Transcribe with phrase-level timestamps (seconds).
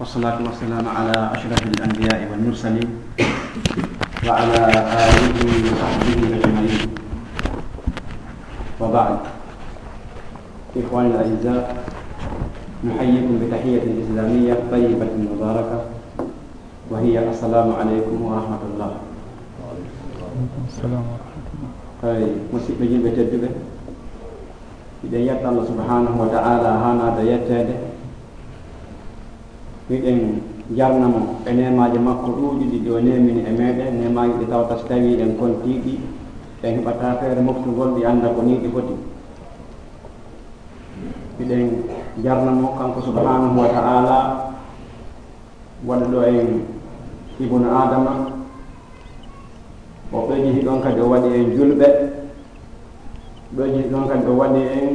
[0.00, 2.88] والصلاة والسلام على أشرف الأنبياء والمرسلين
[4.28, 5.38] وعلى آله
[5.72, 6.88] وصحبه أجمعين.
[8.80, 9.18] وبعد.
[10.76, 11.84] إخواني الأعزاء
[12.84, 15.80] نحييكم بتحية إسلامية طيبة مباركة
[16.90, 18.90] وهي السلام عليكم ورحمة الله.
[20.68, 21.70] السلام ورحمة الله.
[22.04, 23.52] أي مسيب جيبة تدبه
[25.04, 27.78] إذا يتى الله سبحانه وتعالى هانا دا يتده
[29.90, 30.20] wiɗen
[30.74, 35.14] jarnamo e nemaji makko ɗuuɗi ɗi o nemini e meɗen nemaji ɗi tawata so tawi
[35.22, 35.94] en kontiɗi
[36.62, 38.94] en heɓata feere moftugol ɗi annda ko ni ɗi foti.
[41.38, 41.70] Miɗen
[42.24, 44.16] jarnamo kanko subhanahu wa taala
[45.86, 46.48] waɗa ɗo en
[47.40, 48.12] ibnu adama
[50.12, 51.86] o ɓeyjiti ɗon kadi o waɗi en julɓe.
[53.56, 54.86] Ɓeyjiti ɗon kadi o waɗi en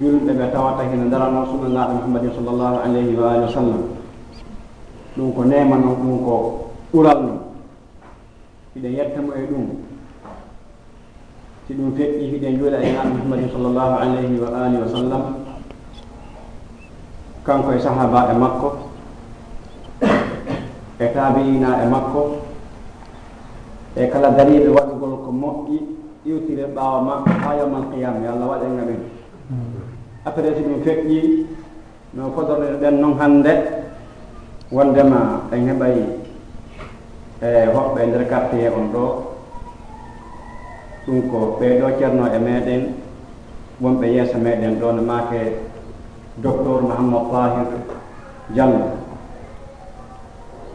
[0.00, 3.93] julɓe ɓe tawata hino darano sunnallaɗo muhammadin sallllahu alayhi wa alihi wa sallam.
[5.16, 6.34] ɗum ko nema noon ɗum ko
[6.92, 7.38] ɓural noon
[8.74, 9.66] hiɗen yettamo e ɗum.
[11.66, 15.22] Si ɗum feƴƴi hiɗen juuɗa e nabi muhammadin sallllahu alayhi wa alihi wa sallam.
[17.46, 18.68] Kanko e sahaba e makko
[20.98, 22.22] e tabi'ina e makko
[23.96, 25.76] e kala dariɓe waɗugol ko moƴƴi
[26.26, 29.00] iwtire ɓaawa makko ha yawmal qiyama yo allah waɗenga ɓen
[29.50, 29.82] hmm.
[30.24, 31.46] après si ɗum feƴƴi
[32.14, 33.83] no fodorɗe ɗen noon hannde
[34.74, 35.20] wondema
[35.54, 35.96] en heɓay
[37.46, 39.04] e hoɓɓe e nder quartier on ɗo.
[41.06, 42.82] Ɗum ko ɓeeɗo ceerno e meɗen
[43.82, 45.40] wonɓe yeeso meɗen ɗo no maake
[46.42, 47.66] docteur mahammad tahir
[48.54, 48.86] diallo.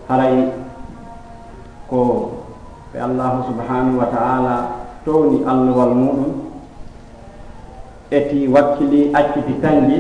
[0.08, 0.36] Haray
[1.90, 2.00] ko
[2.94, 4.56] ɓe allahu subhanahu wa taala
[5.06, 6.32] towni alluwal muɗum
[8.12, 9.98] eti wakkili acciti tanji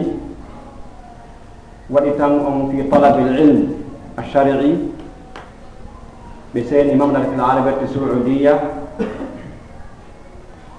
[1.89, 3.78] waɗi tan on fi talabil ilme
[4.19, 4.75] الشرعي
[6.55, 8.53] بسير المملكة العربية saudiya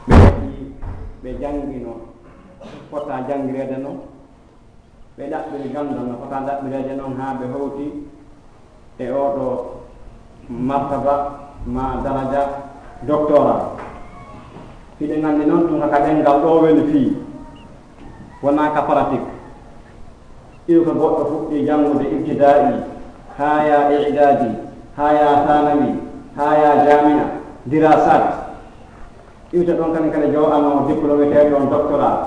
[0.08, 0.52] ɓe waɗi
[1.22, 1.92] ɓe janngino
[2.90, 3.98] fota janngireede noon
[5.16, 7.86] ɓe ɗaɓɓiri ganndal no fota ɗaɓɓireede noon haa ɓe howti
[8.98, 9.80] e oo
[10.68, 11.14] martaba
[11.66, 12.42] ma daraja
[13.08, 13.62] doctorat
[15.00, 17.08] hiɗe nganndi noon ɗum haka ɗenngal ɗo weli fii
[18.42, 19.30] wonaa ka pratique
[20.66, 22.89] ɗiw ko goɗɗo fuɗɗi janngude ibtida'i
[23.40, 24.50] haya idadi
[24.96, 25.96] haya thanawi
[26.36, 27.24] ha ya jamina
[27.64, 28.24] dirasat
[29.52, 32.20] iwta ɗon kadi kadi jowano diplôme teɗe on doctorat.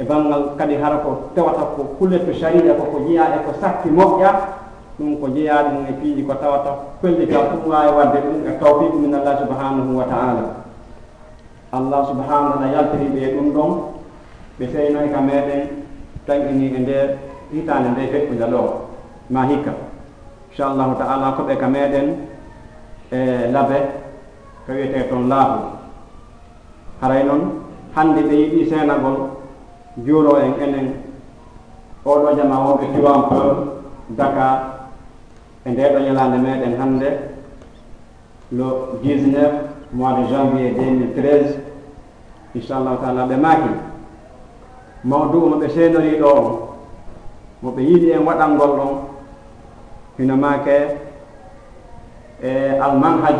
[0.00, 3.88] E banggal kadi hara ko tewata ko kulle to sharia koko jeeya e ko sakki
[3.92, 4.30] moƴƴa
[4.98, 8.96] ɗum ko jeeya ɗum e piiji ko tawata kollita ɗum wawi wadde ɗum e tawfiqu
[8.98, 10.44] min allah subhanahu wa taala.
[11.72, 13.70] Allah subhanahu wa taala yaltiri ɓe ɗum ɗon
[14.58, 15.62] ɓe seynoy ka meɗen
[16.26, 17.08] taƴini e nder
[17.52, 18.62] hitande nde fekkude ɗo
[19.30, 19.91] ma hikka.
[20.52, 22.08] inchallahu taala ko ɓe ka meɗen
[23.10, 23.78] e labe
[24.66, 25.58] ko wiyete toon laahu
[27.00, 27.42] haray noon
[27.96, 29.16] hannde ɓe yiɗi seenagol
[30.04, 30.88] juuro en enen
[32.04, 33.56] oɗo jama wonɓe tuwampeur
[34.18, 34.58] dakar
[35.64, 37.08] e nde ɗo ñalande meɗen hannde
[38.52, 38.64] le
[39.02, 39.50] 19
[39.92, 41.56] mois de janvier 2013
[42.54, 43.70] inchallahu taala ɓe maaki.
[45.04, 46.68] Mawdu mo ɓe seenori ɗo o
[47.62, 49.11] mo ɓe yiɗi en waɗalngol ɗon
[50.18, 50.76] hina maake
[52.42, 52.50] e
[52.80, 53.38] almanhaj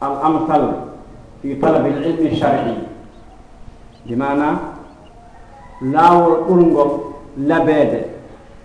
[0.00, 0.64] al amsal
[1.40, 2.78] fi talabi ilmi charii
[4.06, 4.76] di mana
[5.82, 6.90] laawol ɓurngol
[7.48, 8.00] labeede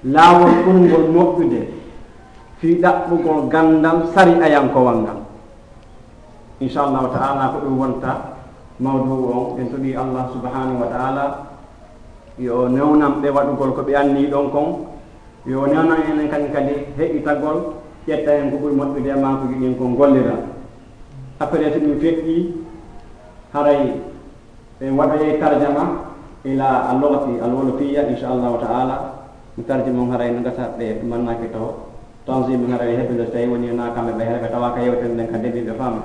[0.03, 1.62] laawol ɓurngol moƴƴude
[2.59, 5.20] fii ɗaɓɓugol ganndal sari ayankowal ngal
[6.59, 8.12] inchallahu taala ko ɗum wonta
[8.80, 9.59] mawdou on.
[9.59, 11.26] En toɗi allah subhanahu wa taala
[12.40, 14.68] yo newnam ɓe waɗugol ko ɓe anni ɗon kon.
[15.46, 17.58] yo newnan enen kañum kadi heƴitagol
[18.08, 20.36] ƴetta hen ko ɓuuri moƴƴude e ma ko yiɗin ko gollira.
[21.40, 22.54] Après so ɗum feƴƴi
[23.54, 24.02] haray
[24.82, 25.84] ɓe waɗoye tarjama
[26.46, 29.26] ila allogati alwolofiya inchallahu taala.
[29.58, 31.74] Mi tarjima on haray no gasa ɓe mannaki to.
[32.26, 35.28] Tanzime haray heɓɓe so tawi woni na kamɓe ɓe hara ɓe tawa ka yewtere nden
[35.32, 36.02] ka deeɓi ɓe faama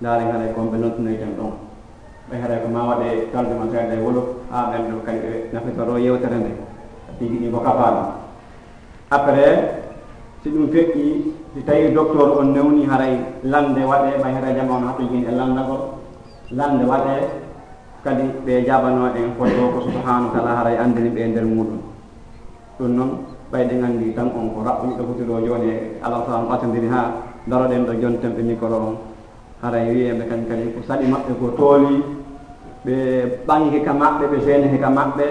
[0.00, 1.52] ndaaren haray kon ɓe nontinoyten ɗon.
[2.30, 5.98] Ɓe haray ko ma waɗe tarjuma seeɗa e wolof ha ɓen ɗo kadi ɓe nafitoro
[5.98, 6.50] yewtere nde.
[7.18, 8.23] Tigi ɗi ko kafaɗum
[9.14, 9.54] après
[10.42, 11.06] si ɗum feƴƴi
[11.54, 15.80] si tawi docteur on newni haray lande waɗe ɓay haray jama on haqqijin e landagol
[16.50, 17.14] lande waɗe
[18.04, 21.80] kadi ɓe jabano en foto ko subahanahu taala haray andini ɓe e nder muɗum.
[22.78, 23.10] Ɗum noon
[23.52, 27.00] ɓayɗen anndi tan on ko raɓɓuɗo fotiro jooni e alah salam ɓatodiri ha
[27.46, 28.96] daroɗen ɗo jooni tan micro on.
[29.62, 32.02] Haray wiyeɓe kañ kadi ko saɗi maɓɓe ko tooli
[32.84, 32.94] ɓe
[33.46, 35.24] ɓangi ka maɓɓe ɓe seeni ka maɓɓe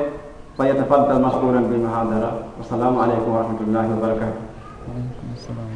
[0.58, 4.30] fa yatafaddal مشكورا بالمحاضرة والسلام عليكم aleykum wa rahmatullahi wa
[5.34, 5.72] السلام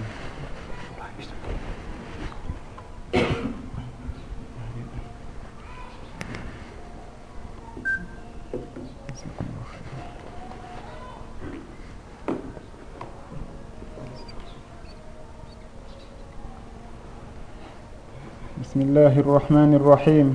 [18.62, 20.28] بسم الله الرحمن الرحيم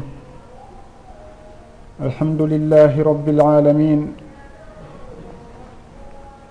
[2.02, 4.00] الحمد لله رب العالمين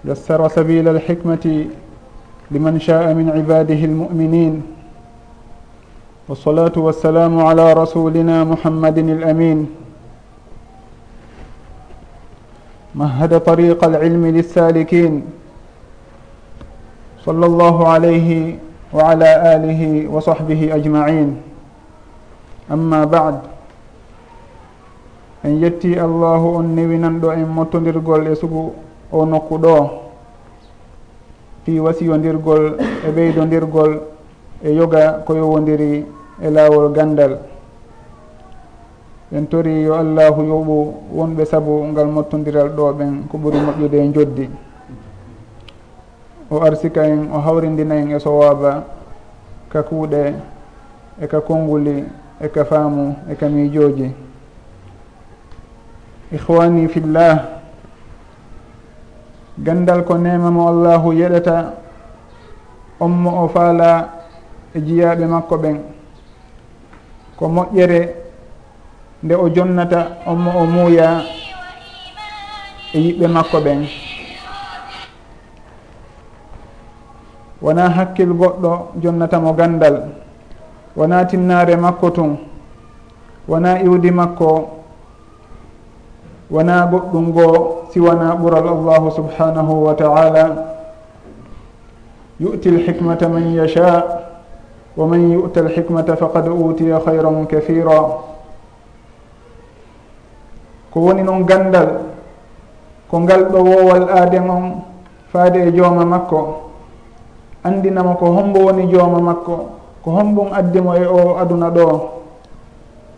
[0.06, 1.66] يسر سبيل الحكمة
[2.52, 4.62] لمن شاء من عباده المؤمنين.
[6.30, 9.70] والصلاة والسلام على رسولنا محمد الأمين.
[12.96, 15.24] مهد طريق العلم للسالكين.
[17.26, 18.56] صلى الله عليه
[18.94, 21.42] وعلى آله وصحبه أجمعين.
[22.72, 23.36] amma bad
[25.44, 28.72] en yetti allahu on newinanɗo en mottodirgol e sugu
[29.12, 29.90] o nokku ɗo
[31.64, 32.78] fi wasiyodirgol
[33.08, 34.00] e ɓeydodirgol
[34.64, 36.06] e yoga ko yowodiri
[36.42, 37.38] e laawol gandal.
[39.32, 44.12] En tori yo allahu yoɓu wonɓe saabu ngal mottodiral ɗo ɓen ko ɓuri moƴƴude e
[44.14, 44.50] joddi
[46.52, 48.84] o arsika en o hawrindina en e sowaba
[49.70, 50.36] ka kuuɗe
[51.22, 52.04] e ka konnguli
[52.42, 54.12] e ka faamu e ka miijooji.
[56.34, 57.61] Ihwani fillah
[59.62, 61.74] gandal ko nema mo allahu yeɗata
[63.00, 64.10] on mo o faala
[64.76, 65.78] e jiyaɓe makko ɓen.
[67.38, 68.16] Ko moƴƴere
[69.24, 71.24] nde o jonnata on mo o muuya
[72.94, 73.86] e yiɓɓe makko ɓen.
[77.62, 78.72] Wona hakkil goɗɗo
[79.02, 79.96] jonnatamo gandal
[80.96, 82.38] wona tinnare makko tun
[83.48, 84.70] wona iwdi makko
[86.52, 90.72] wona goɗɗum goo siwana ɓural allahu subhanahu wa taala.
[92.42, 94.02] yu'ti lhikmata man yasha
[94.98, 98.18] wa man yu'ta lhikmata faqad utiya hayran kahira
[100.90, 102.02] ko woni noon gandal
[103.06, 104.64] ko ngal ɗo wowal aaden on
[105.32, 106.74] faade e jooma makko
[107.64, 109.56] andinamo ko hombo woni jooma makko
[110.02, 111.86] ko honɗum addimo e o aduna ɗo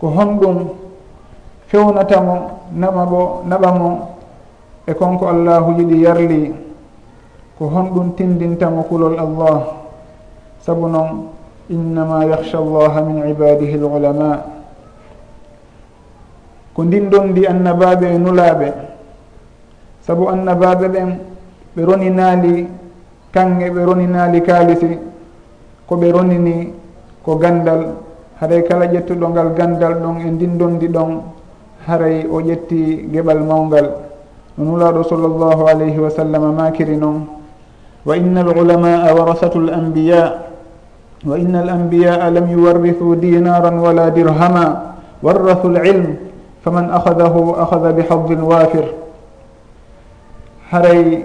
[0.03, 0.57] ko honɗum
[1.71, 2.35] fewnatamo
[2.75, 4.12] naɓa bo naɓamo
[4.87, 6.53] e konko allahu yiɗi yarli
[7.57, 9.79] ko honɗum tindintamo kulol allah.
[10.59, 11.29] Sabu noon
[11.69, 13.99] innama yahcha allaha min ibadihi lulama.
[13.99, 14.29] Ulama
[16.73, 18.67] ko ndinɗon ndi annabaɓe e nulaɓe
[20.01, 21.09] sabu annabaɓe ɓen
[21.75, 22.67] ɓe roninaali
[23.31, 24.97] kange ɓe roninaali kaalisi
[25.87, 26.73] ko ɓe ronini
[27.23, 27.81] ko gandal.
[28.41, 31.21] Haray kala ƴettuɗo ngal gandal ɗon e ndindondi ɗon
[31.87, 34.02] haray o ƴetti geɓal mawgal
[34.57, 37.25] nulaɗo sallllahu alayhi wa sallam makiri noon.
[38.05, 40.53] Wa inna alulamaa warasatu lambiya
[41.23, 46.19] wa inna alambiyaa lam yuwarrisu dinaran wala dirhama warrathu lilm
[46.67, 48.91] faman ahadahu ahada bihadin wafir
[50.67, 51.23] haray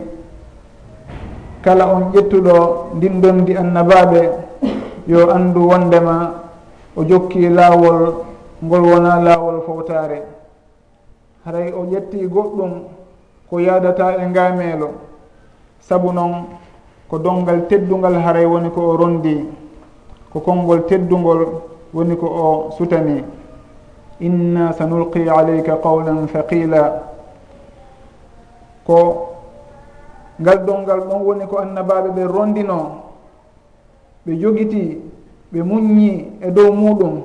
[1.66, 4.22] kala on ƴettuɗo ndindondi annabaɓe
[5.10, 6.46] yo anndu wondema
[6.94, 8.22] o jokki laawol
[8.62, 10.22] ngol wona laawol fowtaare
[11.42, 12.72] haray o ƴetti goɗɗum
[13.50, 14.88] ko yaadata e ngaameelo
[15.80, 16.44] sabu noon
[17.08, 19.48] ko dongal teddungal haray woni ko o rondi
[20.32, 21.40] ko konngol teddungol
[21.94, 23.24] woni ko o sutani.
[24.20, 27.02] Inna sanulqi alayka qawlan thaqila
[28.84, 28.98] ko
[30.40, 32.78] ngal dongal ɗon woni ko annabaɓe ɓe rondino
[34.26, 34.98] ɓe jogiti
[35.52, 37.22] ɓe muññi e dow muɗum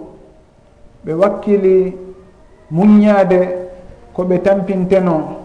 [1.05, 1.97] ɓe wakkili
[2.71, 3.39] muññaade
[4.13, 5.42] ko ɓe tampinteno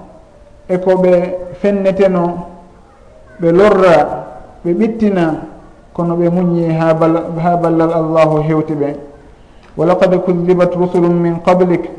[0.68, 1.12] e ko ɓe
[1.60, 2.24] fenneteno
[3.40, 3.96] ɓe lorra
[4.64, 5.24] ɓe ɓittina
[5.92, 6.86] kono ɓe muñi ha
[7.42, 8.96] ha ballal allahu hewti ɓe.
[9.76, 11.90] Wa laqad kudibat rusulum min qablik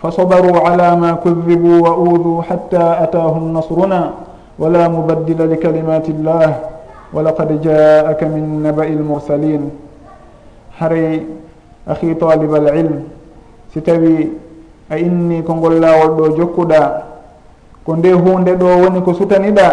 [0.00, 4.12] fa sabaru ala ma kudibu wa uduu hatta atahum nasruna
[4.58, 6.54] wala mubaddila likalimati llah
[7.12, 9.70] walaqad jaaka min naba'i lmursalin
[10.78, 11.26] هري
[11.88, 13.02] ahi طالب alilm
[13.74, 14.30] si tawi
[14.92, 16.80] a inni ko ngol laawol ɗo jokkuɗa
[17.88, 19.68] ko nde hunde ɗo woni ko sutaniɗa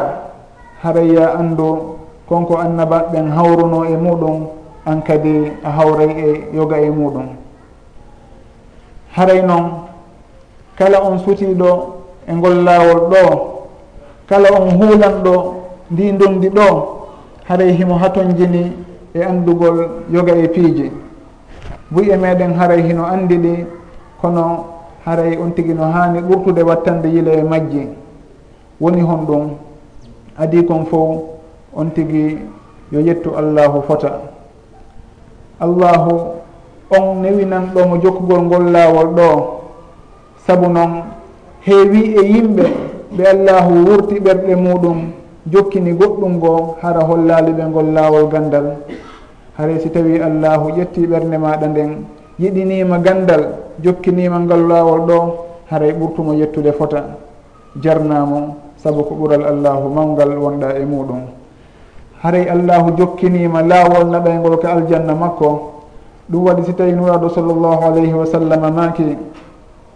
[0.83, 4.47] haray ya andu konko annabaɓen hawruno e muɗum
[4.85, 7.27] an kadi a hawray e yoga e muɗum.
[9.11, 9.83] Haray noon
[10.79, 11.69] kala on sutiɗo
[12.25, 13.23] e ngol laawol ɗo
[14.29, 15.53] kala on huulanɗo
[15.91, 16.67] ndi ndondi ɗo
[17.49, 18.71] haray himo hatonjini
[19.13, 20.89] e anndugol yoga e piiji.
[21.91, 23.65] Buye meɗen haray hino anndi ɗi
[24.21, 24.65] kono
[25.05, 28.04] haray on tigi no haani ɓurtude wattande yile e majji.
[28.81, 29.49] woni hon ɗum
[30.37, 31.35] adi kon fof
[31.75, 32.37] on tigi
[32.91, 34.21] yo yettu allahu fota.
[35.59, 36.39] Allahu
[36.91, 39.29] on newinan ɗo mo jokkugol ngol laawol ɗo.
[40.45, 41.03] Sabu noon
[41.65, 42.63] heewi e yimɓe
[43.17, 44.99] ɓe allahu wurti ɓerɗe muɗum
[45.51, 48.67] jokkini goɗɗum ngo hara hollaali ɓe ngol laawol gandal.
[49.57, 51.91] Haray si tawi allahu ƴetti ɓernde maɗa nden
[52.39, 53.43] yiɗinima gandal
[53.83, 55.17] jokkinima ngal laawol ɗo
[55.71, 57.03] haray ɓurtumo yettude fota.
[57.81, 61.21] Jarnamo saabu ko ɓural allahu mawgal wonɗa e muɗum.
[62.21, 65.49] Haray allahu jokkinima laawol naɓaygol ko aljanna makko
[66.29, 69.17] ɗum waɗi si tawi nuraɗo sall llahu alayhi wa sallam maki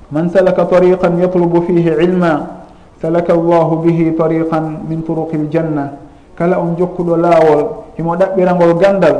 [0.10, 2.66] man salaka tariqan yatlubu fihi ilma
[3.02, 5.94] salaka llahu bihi tariqan min turuqi ljanna
[6.36, 9.18] kala on jokkuɗo laawol himo ɗaɓɓirangol gandal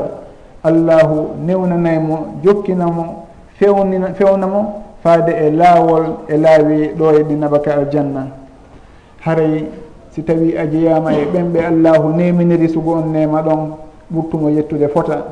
[0.66, 3.22] allahu newnanaymo jokkinamo
[3.54, 8.39] fewnina fewnamo faade e laawol e laawi ɗo e ɗi naɓaka aljanna.
[9.20, 9.64] haray
[10.10, 13.70] si tawi a jeyama e ɓen ɓe allahu neminiri sugo on nema ɗon
[14.12, 15.24] ɓurtumo yettude fota.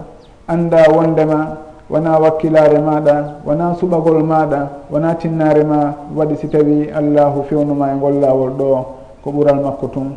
[0.46, 1.58] Anda wondema
[1.90, 7.94] wona wakkilare maɗa wona suɓagol maɗa wona tinnare ma waɗi si tawi allahu fewnuma e
[7.96, 8.86] ngol lawol ɗo
[9.22, 10.14] ko ɓural makko tun.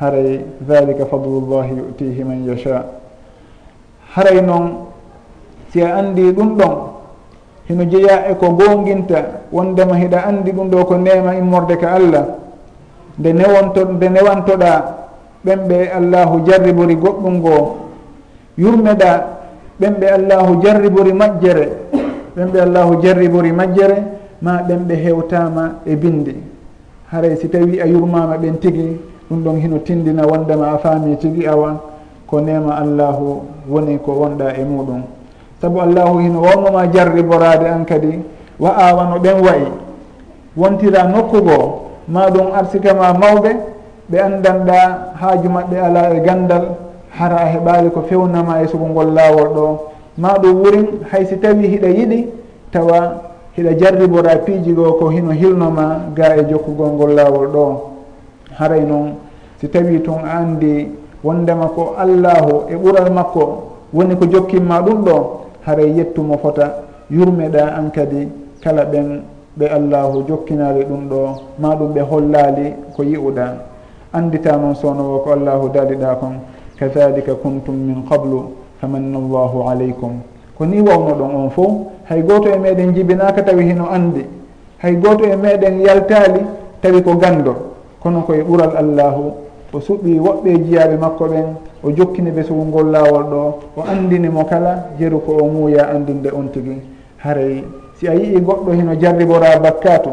[0.00, 2.84] Haray dhalika fadlullahi yutihi man yacha
[4.14, 4.86] haray noon
[5.70, 6.74] si a andi ɗum ɗon
[7.68, 12.24] hino jeeya e ko gonginta wondema hiɗa andi ɗum ɗo ko nema immorde ka allah
[13.18, 14.72] nde newonto nde newantoɗa
[15.44, 17.76] ɓen ɓe allahu jarribori goɗɗum ngoo
[18.58, 19.10] yurmeɗa
[19.80, 21.66] ɓen ɓe allahu jarribori majjere
[22.36, 23.96] ɓen ɓe allahu jarribori majjere
[24.42, 26.34] ma ɓen ɓe hewtama e binde
[27.12, 28.98] haray si tawi a yurmama ɓen tigi
[29.30, 31.80] ɗum ɗon hino tindina wondema a faami e tigi awa
[32.26, 35.02] ko nema allahu woni ko wonɗa e muɗum.
[35.60, 38.18] Saabu allahu hino wawnoma jarriborade an kadi
[38.58, 39.68] wa awano ɓen wayi.
[40.56, 43.50] Wontira nokku goo ma ɗum arsikama mawɓe
[44.10, 44.78] ɓe andanɗa
[45.20, 46.64] haaju maɓɓe ala e gandal
[47.10, 49.78] hara a heɓali ko fewnama e sugo ngol laawol ɗo.
[50.18, 52.28] Ma ɗum wurin haysi tawi hiɗa yiɗi
[52.70, 53.22] tawa
[53.56, 57.80] hiɗa jarribora piiji goo ko hino hilnoma ga e jokkugol ngol laawol ɗo.
[58.58, 59.14] Haray noon
[59.60, 60.88] si tawi tun a andi
[61.24, 63.42] wondema ko allahu e ɓural makko
[63.92, 65.16] woni ko jokkinma ɗum ɗo
[65.66, 68.28] haray yettumo fota yurmeɗa an kadi
[68.62, 69.22] kala ɓen
[69.58, 71.20] ɓe allahu jokkinali ɗum ɗo
[71.58, 73.46] ma ɗum ɓe hollali ko yi'uɗa.
[74.12, 76.38] Andita noon sownowo ko allahu daaliɗa kon
[76.78, 80.20] kadalika kuntum min qablu famanna llahu aleykum
[80.58, 81.72] ko ni wawno ɗon on fof
[82.08, 84.24] hay goto e meɗen jibinaka tawi hino andi
[84.78, 86.40] hay goto e meɗen yaltali
[86.80, 87.54] tawi ko gando
[88.02, 89.32] kono koye ɓural allahu
[89.72, 91.46] o suɓi woɓɓe jiyaɓe makko ɓen
[91.82, 93.40] o jokkini ɓe sugol lawol ɗo
[93.76, 96.78] o andini mo kala jeru ko o muuya andinde on tigui
[97.24, 97.64] haray.
[97.98, 100.10] Si a yii goɗɗo hino jarribora bakkatu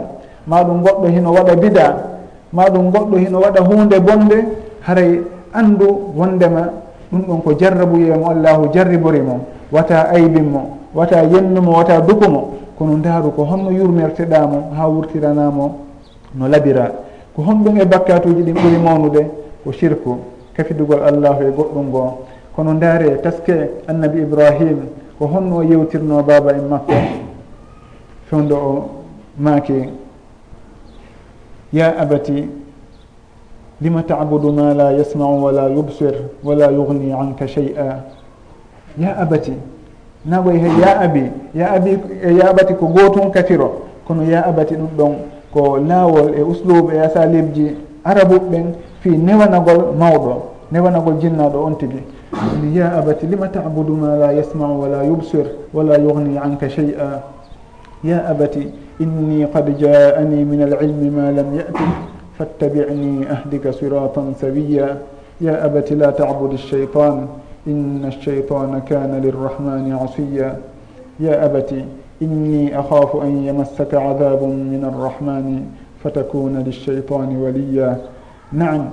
[0.48, 1.96] ma ɗum goɗɗo hino waɗa bida
[2.53, 4.38] ma ɗum goɗɗo hino waɗa hunde bonde
[4.88, 5.22] haray
[5.53, 6.70] andu wondema
[7.12, 12.98] ɗum ɗon ko jarrabuyemo allahu jarribori mo wata aybin mo wata yennumo wata dukumo kono
[12.98, 15.65] ndaaru ko honno yurmerteɗamo ha wurtiranamo
[16.36, 16.91] no labira.
[17.36, 19.22] Ko honɗum e bakkatuji ɗin ɓuuri mawnude
[19.63, 20.18] ko shirku
[20.56, 22.18] kafidugol allahu e goɗɗum ngo
[22.56, 23.53] kono ndaare taske
[23.88, 24.77] annabi ibrahim
[25.22, 26.94] ko honno o yewtirno baaba en makko
[28.25, 28.90] fewndo o
[29.38, 29.90] maake
[31.74, 32.48] ya abati
[33.82, 36.13] lima tabudu ma la yasmau wala yubsir
[36.44, 38.01] wala yugni anka chey a
[38.98, 39.54] ya abati
[40.25, 42.00] nagoy he ya abi ya abi
[42.40, 45.16] ya abati ko gotum katiro kono ya abati ɗum ɗon
[45.54, 50.34] ko laawol e uslub e asalibji arabu ɓen fi newanagol mawɗo
[50.72, 52.01] newanagol jinnaɗo on tigi.
[52.74, 57.22] ya abati lima tabudu ma la yasmau wala yubsir wala yugni anka عنك شيئا؟
[58.04, 58.58] يا أبت
[59.02, 61.92] إني قد جاءني من العلم ما لم يأتك
[62.40, 64.98] فاتبعني أهدك صراطا سويا.
[65.42, 67.28] يا أبت لا تعبد الشيطان
[67.68, 70.58] إن الشيطان كان للرحمن عصيا.
[71.20, 71.74] يا أبت
[72.22, 75.66] إني أخاف أن يمسك عذاب من الرحمن
[76.04, 77.98] فتكون للشيطان وليا.
[78.54, 78.90] نعم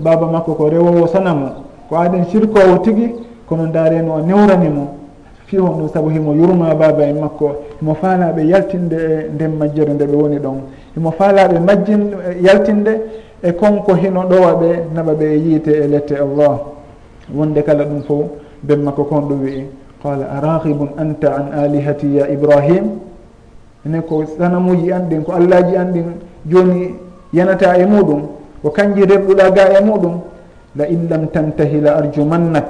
[0.00, 1.63] baba makko ko rewowo sanamo
[1.94, 3.14] ko aden sirkowo tigi
[3.46, 4.88] kono dareno o newrani mo.
[5.46, 9.92] Fi on ɗum saabu himo yurma baba en makko himo faalaɓe yaltinde e nden majjere
[9.94, 10.58] nde ɓe woni ɗon.
[10.96, 13.00] Himo faalaɓe majjin e yaltinde
[13.42, 16.58] e konko hino ɗowa ɓe naɓa ɓe e yiite e lette allah.
[17.32, 18.24] Wonde kala ɗum fof
[18.62, 19.64] ben makko kon ɗum wi'i.
[20.02, 22.98] Qala arahibun anta an alihati ya ibrahim?
[23.86, 26.06] Ene ko sanamuji an ɗin ko allahji an ɗin
[26.46, 26.94] joni
[27.32, 28.22] yanata e muɗum.
[28.62, 30.33] Ko kanji remɗuɗa ga e muɗum.
[30.76, 32.66] la in lam tantahi la arjumannak.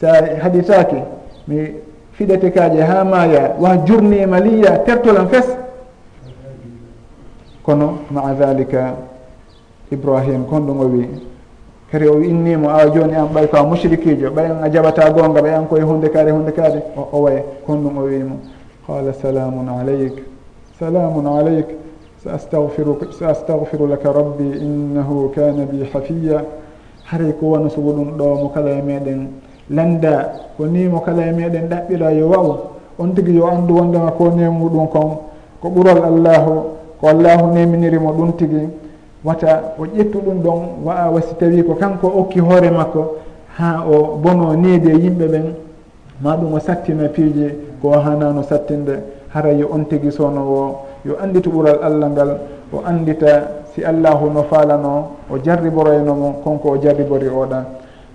[0.00, 0.08] Sa
[0.42, 1.02] haɗitake
[1.48, 1.72] mi
[2.12, 5.46] fiɗete kaje ha maya wa jurni e maliya tertolan fes.
[7.62, 8.94] Kono maa dalika
[9.90, 11.08] ibrahim kon ɗum o wi
[11.90, 15.54] kadi o innimo awa joni an ɓay ko a mushrikijo ɓayan a jaɓata gonga ɓay
[15.54, 18.38] an koye hunde kaade hunde kaade o way kon ɗum o wimo
[18.86, 20.22] qala salamun aleyk
[20.78, 21.66] salamun aleyk
[22.22, 26.44] sa astahfiru sa astahfiru laka rabbi innahu kana bi hafiya.
[27.06, 29.28] haray ko wona sogo ɗum ɗo mo kala e meɗen
[29.70, 30.32] landa.
[30.56, 32.58] Ko ni mo kala e meɗen ɗaɓɓira yo waw
[32.98, 35.18] on tigui yo andu wondema ko ne muɗum kon.
[35.60, 36.52] Ko ɓurol allahu
[37.00, 38.68] ko allahu neminirimo ɗum tigui
[39.24, 43.16] wata o ƴettu ɗum ɗon wa'a wasi tawi ko kanko okki hoore makko
[43.58, 45.54] ha o bono niide yimɓe ɓen
[46.22, 49.02] ma ɗum o sattina piiji ko hanano sattinde.
[49.32, 52.30] Hara yo on tigui sowno o yo andita ɓural allah ngal
[52.72, 57.64] o andita si allahu no faalano o jarriboroynomo konko o jarribori oɗa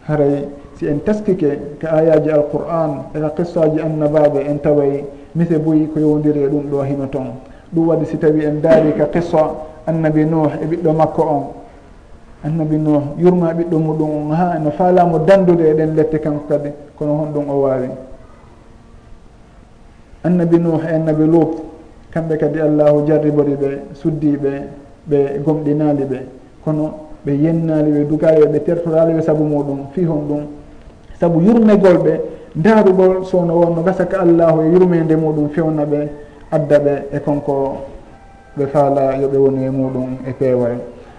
[0.09, 5.99] haray si en teskike ka ayaji alqur'an eka qissaji annabaɓe en taway mise boyi ko
[5.99, 7.29] yowdiri e ɗum ɗo hino toon
[7.73, 11.43] ɗum waɗi si tawi en daari ka qissa annabi nuh e ɓiɗɗo makko on.
[12.43, 17.13] Annabi nuh yurma ɓiɗɗo muɗum on ha no faalamo dandude eɗen lette kanko kadi kono
[17.21, 17.89] honɗum o waawi.
[20.23, 21.51] Annabi nuh e annabi lut
[22.11, 24.51] kamɓe kadi allahu jarribori ɓe suddiɓe
[25.09, 26.19] ɓe gomɗinali ɓe.
[26.63, 26.93] Kono
[27.25, 30.43] ɓe yennali ɓe dugali ɓe tertorali ɓe saabu muɗum fi hon ɗum.
[31.19, 32.13] Saabu yurmegol ɓe
[32.55, 36.07] daarugol sowno wonno gasaka allahu e yurmede muɗum fewna ɓe
[36.51, 37.77] adda ɓe e konko
[38.57, 40.77] ɓe faala yoɓe woni e muɗum e peewal.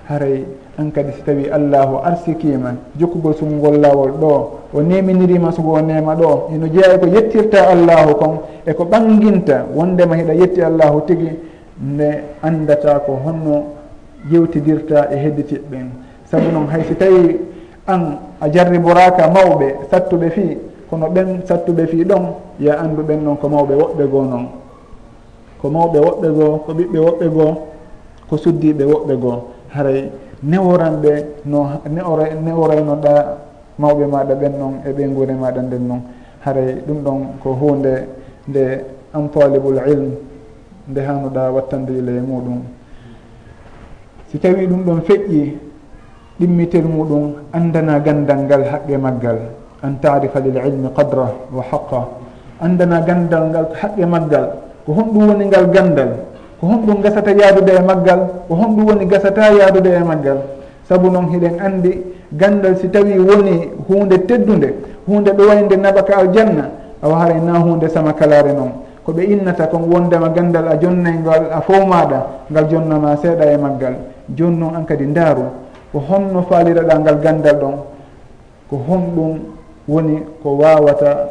[0.09, 0.45] Haray
[0.79, 4.33] an kadi si tawi allahu arsikima jokkugol sumugol lawol ɗo
[4.75, 8.35] o neminirima sugo o nema ɗo ino jeeya ko yettirta allahu kon
[8.67, 11.31] eko ɓanginta wondema hiɗa yetti allahu tigui
[11.83, 12.09] nde
[12.43, 13.65] anndata ko honno
[14.31, 15.87] yewtidirta e hedditiɓɓen
[16.31, 17.39] sabu noon hay si tawi
[17.87, 20.59] an a jarriboraka mawɓe sattuɓe fii
[20.91, 22.25] kono ɓen sattuɓe fii ɗon
[22.61, 24.47] ya annduɓen noon ko mawɓe woɓɓe goo noon
[25.61, 27.53] ko mawɓe woɓɓe goo ko ɓiɓɓe woɓɓe goo
[28.29, 29.39] ko suddiɓe woɓɓe goo.
[29.75, 30.11] Haray
[30.43, 31.13] neworanɓe
[31.45, 33.13] no newora neworaynoɗa
[33.79, 36.03] mawɓe maɗa ɓen noon e ɓe gure maɗa nden noon
[36.45, 38.07] haray ɗum ɗon ko hunde
[38.49, 40.15] nde empalibul ilme
[40.89, 42.61] ndehanuɗa wattandile e muɗum.
[44.31, 45.57] Si tawi ɗum ɗon feƴƴi
[46.41, 49.39] ɗimmitel muɗum andana gandal ngal haqqe maggal.
[49.83, 52.09] An tarifa lil ilmi qadra wa haqa
[52.61, 54.47] andana gandal ngal haqqe maggal.
[54.87, 56.11] Ko honɗum woni ngal gandal.
[56.61, 58.21] Ko honɗum gasata yaadude e maggal.
[58.49, 60.39] Ko honɗum woni gasata yaadude e maggal.
[60.89, 64.75] Saabu noon hiɗen andi gandal si tawi woni hunde teddude
[65.07, 66.71] hunde ɗo wayde naɓaka aljanna
[67.03, 68.73] awa haray na hunde sama kalare noon
[69.05, 73.45] ko ɓe innata kon wondema gandal a jonnay ngal a fof maɗa ngal jonnama seeɗa
[73.53, 73.95] e maggal.
[74.37, 75.43] Joni noon an kadi ndaaru
[75.93, 77.75] ko honno faaliraɗa ngal gandal ɗon
[78.71, 79.39] ko honɗum
[79.89, 81.29] woni ko wawata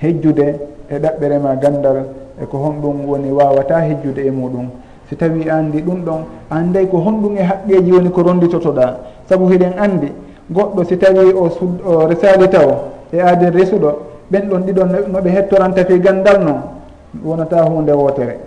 [0.00, 0.46] hejjude
[0.88, 1.96] e ɗaɓɓere ma gandal
[2.40, 4.68] e ko honɗum woni wawata hejjude e muɗum.
[5.08, 6.20] Si tawi andi ɗum ɗon
[6.50, 8.96] anday ko honɗum e haqqeji woni ko ronditotoɗa.
[9.28, 10.08] Saabu hiɗen andi
[10.50, 11.50] goɗɗo si tawi o
[11.84, 12.68] o resali taw
[13.12, 13.90] e aaden resuɗo
[14.30, 16.77] ɓen ɗon ɗiɗon noɓe hettoranta fi gandal noon
[17.24, 18.38] wonata hunde wotere.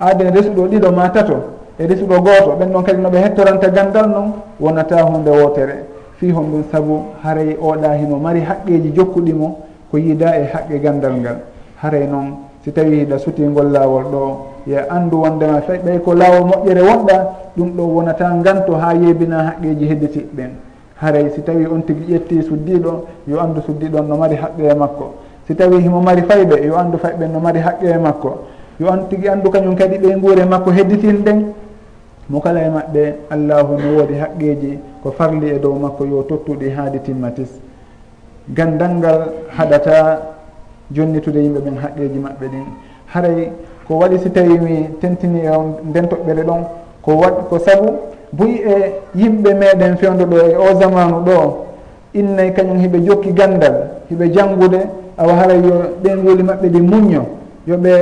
[0.00, 1.36] Aade resuɗo ɗiɗo ma tato
[1.78, 5.84] e resuɗo gooto ɓen ɗon kadi noɓe hettoranta gandal noon wonata hunde wotere.
[6.16, 9.58] Fi hon ɗum saabu haray oɗa himo mari haqqeji jokkuɗimo
[9.90, 11.36] ko yiida e haqqe gandal ngal.
[11.82, 14.20] Haray noon si tawi hiɗa sutingol laawol ɗo
[14.66, 17.16] yo anndu wondema ɓay ko laawol moƴƴere wonɗa
[17.56, 20.50] ɗum ɗo wonata nganto ha yeebina haqqeji hedditiɓɓen
[21.00, 25.14] haray si tawi on tigui ƴetti suddiɗo yo anndu suddiɗon no mari haqqe e makko.
[25.48, 28.44] si tawi himo mari fayɓe yo anndu fayɓe no mari haqqe e makko
[28.78, 31.52] yo an tigi anndu kañum kadi ɓe nguure makko hedditin ɗen
[32.28, 36.68] mo kala e maɓɓe allahu no woodi haqqeji ko farli e dow makko yo tottuɗi
[36.76, 37.48] haadi timmatis.
[38.54, 39.20] Gandal ngal
[39.56, 40.20] haɗata
[40.92, 42.66] jonnitude yimɓe ɓen haqqeji maɓɓe ɗin.
[43.06, 43.50] Haray
[43.86, 45.50] ko waɗi si tawi mi tentini e
[45.88, 46.62] nden toɓɓere ɗon
[47.02, 47.88] ko waɗ ko sabu
[48.32, 51.66] buyi e yimɓe meɗen fewdo ɗo e o zamanu ɗo
[52.12, 53.74] innay kañum hiɓe jokki gandal
[54.10, 57.22] hiɓe janngude awa haray yo ɓen woli maɓɓe ɗi muñño
[57.66, 57.92] yoɓe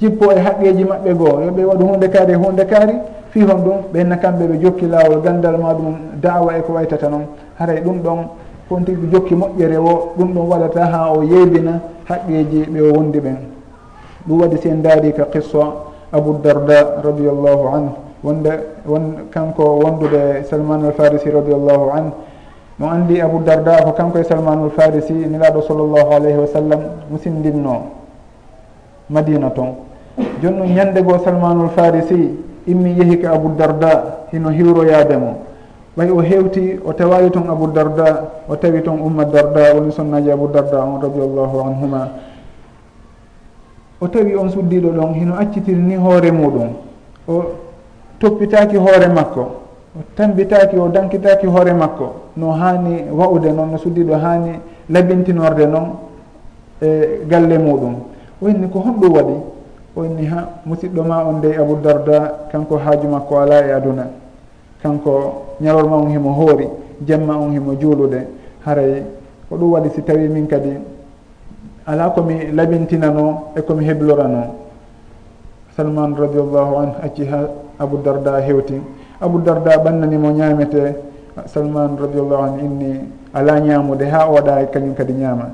[0.00, 2.94] jippo e haqqeji maɓɓe goo yoɓe waɗu hunde kaari e hunde kaari
[3.30, 7.08] fi hon ɗum ɓenna kamɓe ɓe jokki laawol gandal ma ɗum dawa e ko waytata
[7.08, 7.26] noon.
[7.58, 8.18] Haray ɗum ɗon
[8.68, 13.20] fonti ɓe jokki moƴƴere o ɗum ɗon waɗata ha o yeybina haqqeji ɓe o wondi
[13.20, 13.36] ɓen.
[14.26, 15.74] Ɗum waɗi sen daari ka qissa
[16.12, 17.92] abou darda radiallahu anhu
[18.22, 18.50] wonde
[18.86, 22.12] won kanko wondude salman al farisi radiallahu anhu
[22.78, 27.82] mo andi abou darda ko kanko e salmanul farisi nelaɗo sallllahu alayhi wa sallam musindinno
[29.08, 29.74] madina toon
[30.42, 35.36] joni noon ñande goo salmanul farisi immi yehi ka abou darda hino hiwroyaade mo.
[35.96, 40.30] Ɓay o hewti o tawawi toon abou darda o tawi toon umma darda woni sonnaji
[40.30, 42.08] abou darda on radiallahu anhuma.
[44.00, 46.68] O tawi on suddiɗo ɗon hino accitiri ni hoore muɗum.
[47.28, 47.44] O
[48.18, 49.65] toppitaki hoore makko.
[49.96, 55.88] o tambitaki o dankitaki hoore makko no hani wa'ude noon no suddiɗo hani labintinorde noon
[56.82, 57.94] e galle muɗum.
[58.42, 59.34] O inni ko honɗum waɗi
[59.96, 64.06] o inni ha musidɗo ma on dey abou darda kanko haaju makko ala e aduna.
[64.82, 66.68] Kanko ñalorma on himo hoori
[67.06, 68.28] jemma on himo juulude.
[68.66, 69.02] Haray
[69.48, 70.76] ko ɗum waɗi si tawi min kadi
[71.86, 74.54] ala komi labintinano e komi heblorano
[75.74, 78.74] salman radiallahu an acci ha abou darda hewti.
[79.20, 80.96] abou darda ɓannanimo ñaamete
[81.46, 83.00] salman radiallahu anu inni
[83.34, 85.48] ala ñaamude ha oɗa e kañum kadi ñaama.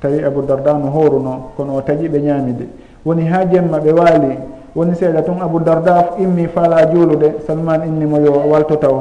[0.00, 2.66] Tawi abou darda no horuno kono o taƴi ɓe ñaamide.
[3.04, 4.38] Woni ha jemma ɓe waali
[4.76, 8.96] woni seeɗa tun abou darda immi faala juulude salman innimo yo walto taw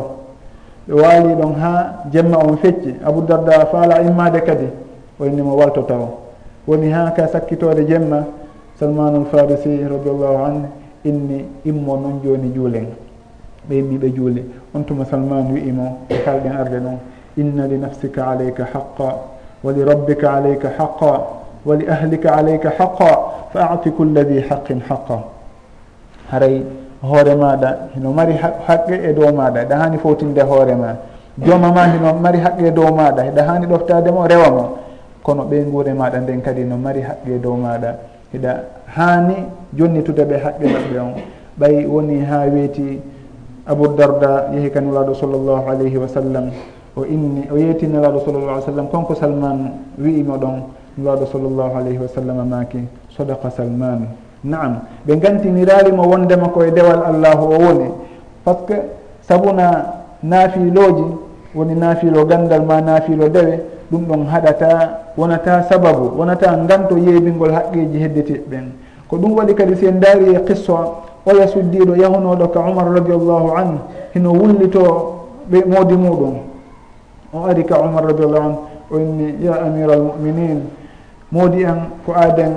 [0.88, 4.68] ɓe waali ɗon ha jemma on fecci abou darda faala immade kadi
[5.20, 6.08] o innimo walto taw
[6.68, 8.24] woni ha ka sakkitode jemma
[8.80, 10.62] salmanul farisi radiallahu anu
[11.04, 12.88] inni immo noon joni juulen
[13.70, 14.44] ɓe yimɓiɓe juulde.
[14.74, 17.00] On tuma salman wi'imo e kalɗen arde noon
[17.38, 19.16] inna li nafsika alayka haqa
[19.64, 21.28] wa li rabbika alayka haqa
[21.66, 25.24] wa li ahlika alayka haqa fa ati culla di haqqin haqa
[26.32, 26.64] haray
[27.02, 28.34] hoore maɗa hino mari
[28.68, 30.96] haqqe e dow maɗa e ɗa hani fowtinde hoore ma.
[31.38, 34.78] Jooma ma hino mari haqqe e dow maɗa e ɗa hani ɗoftademo rewa mo.
[35.24, 37.96] Kono ɓe guure maɗa nden kadi no mari haqqe e dow maɗa
[38.34, 38.62] hiɗa e
[38.96, 39.36] hani
[39.74, 41.14] jonnitude ɓe haqqe maɓɓe on.
[41.60, 43.02] Ɓay woni ha weeti
[43.66, 46.52] abou darda yehi kan nelaɗo sallllahu alayhi wa sallam
[46.96, 50.56] o inni o yeeti nelaɗo sallllah alih sallam konko salman wi'imo ɗon
[50.98, 54.08] nelaɗo sallllahu alayhi wa sallam maaki sodaka salman.
[54.46, 57.90] Naam ɓe gantiniralimo wondema koye dewal allahu o woni
[58.46, 58.78] par ce que
[59.28, 59.86] sabuna
[60.24, 61.04] naafiloji
[61.56, 63.60] woni naafilo gandal ma naafilo dewe
[63.92, 68.66] ɗum ɗon haɗata wonata sababu wonata ganto yeebingol haqqeji heddetiɓɓen
[69.10, 70.78] ko ɗum waɗi kadi si en daari e qisso
[71.26, 73.80] oya suddiɗo yahunoɗo ka umar radiallahu an
[74.14, 75.16] hino wullito
[75.50, 76.36] ɓe moodi muɗum
[77.34, 78.56] o ari ka umar radiallahu an
[78.92, 80.62] o inni ya amira almuminin
[81.32, 82.54] moodi en ko aaden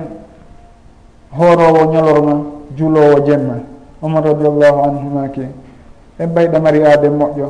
[1.32, 2.34] hoorowo ñalorma
[2.76, 3.54] juulowo jemma.
[4.02, 5.42] Umar radiallahu anhumaki
[6.18, 7.48] en mbayɗa mari aaden moƴƴo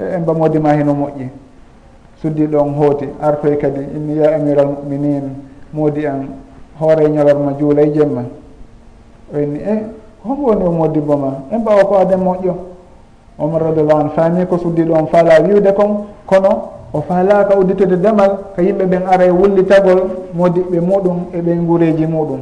[0.00, 1.28] e en mbamoodi ma hino moƴƴi.
[2.22, 5.34] Suddiɗo on hooti artoy kadi inni ya amira almuminin
[5.72, 6.28] moodi en
[6.80, 8.24] hoore ñalorma juulay jemma.
[9.34, 9.84] O inni e
[10.24, 11.32] honko woni o moddibo ma?
[11.52, 12.54] En mbawa ko aden moƴƴo.
[13.38, 18.52] Omar radiallahu an faami ko suddiɗo on faala wiwde kon kono o faalaka udditude damal
[18.54, 20.00] ko yimɓe ɓen ara e wullitagol
[20.36, 22.40] modiɓɓe muɗum e ɓen gureji muɗum.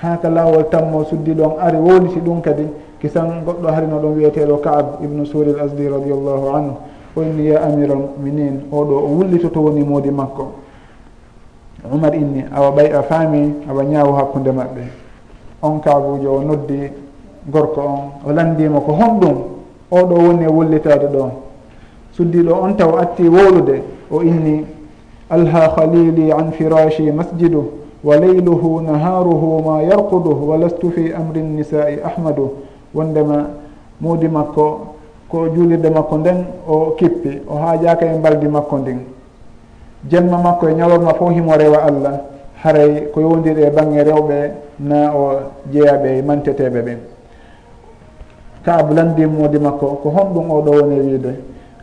[0.00, 2.66] Ha ka lawol tammo suddiɗo on ari wowliti ɗum kadi.
[3.00, 6.74] Kisan goɗɗo harino ɗum wiyeteɗo kaab ibnu suri l asdi radiallahu anhu.
[7.16, 10.52] O inni ya amira minin oɗo o wullito to woni moodi makko.
[11.92, 15.03] Umar inni awa ɓay a faami awa ñaawo hakkude maɓɓe.
[15.64, 16.90] on kaabujo o noddi
[17.50, 19.36] gorko on o landima ko honɗum
[19.90, 21.30] oɗo woni e wollitade ɗon.
[22.16, 24.64] Suddiɗo on taw atti wowlude o inni
[25.30, 27.64] alha khalili an firashi masjidu
[28.04, 32.50] wa leyluhu naharuhu ma yarkudu wa lastu fi amri nisai ahmadu.
[32.94, 33.48] Wondema
[34.00, 34.94] muudi makko
[35.28, 38.98] ko juulirde makko nden o kippi o haajaka e mbaldi makko ndin.
[40.08, 42.33] Jemma makko e ñalorma fo himo rewa allah.
[42.64, 44.50] haray ko yowdiri e bange rewɓe
[44.80, 46.98] na o jeeyaɓe e manteteɓe ɓen.
[48.64, 51.34] Kaabu landimode makko ko honɗum oɗo woni wiide.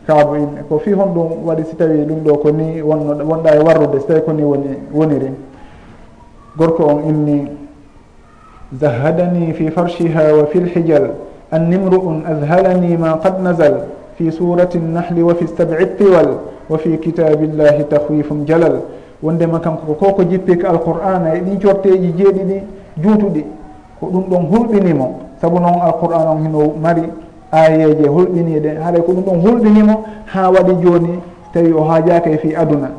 [0.06, 3.58] Kaabu in ko fi honɗum waɗi si tawi ɗum ɗo ko ni wonno wonɗa e
[3.62, 5.30] warrude so tawi koni woni woniri.
[6.58, 7.48] Gorko on inni
[8.80, 11.14] zahadani fi farshiha wa fi lhijal
[11.52, 16.98] an nimru'un azhalani ma qad nazal fi surati nnahli wa fi sab'i tiwal wa fi
[16.98, 18.82] kitabillahi tahwifum jalal.
[19.22, 22.62] wondema kanko ko ko jippi ko alqur'ana e ɗin corteji jeeɗiɗi
[23.02, 23.44] juutuɗi
[24.00, 25.06] ko ɗum ɗon hulɓinimo.
[25.40, 27.02] Saabu noon alqur'an on hino mari
[27.52, 29.94] ayeje hulɓiniɗe haɗay ko ɗum ɗon hulɓinimo
[30.26, 31.18] ha waɗi joni
[31.52, 32.90] tawi o haajaka e fi aduna.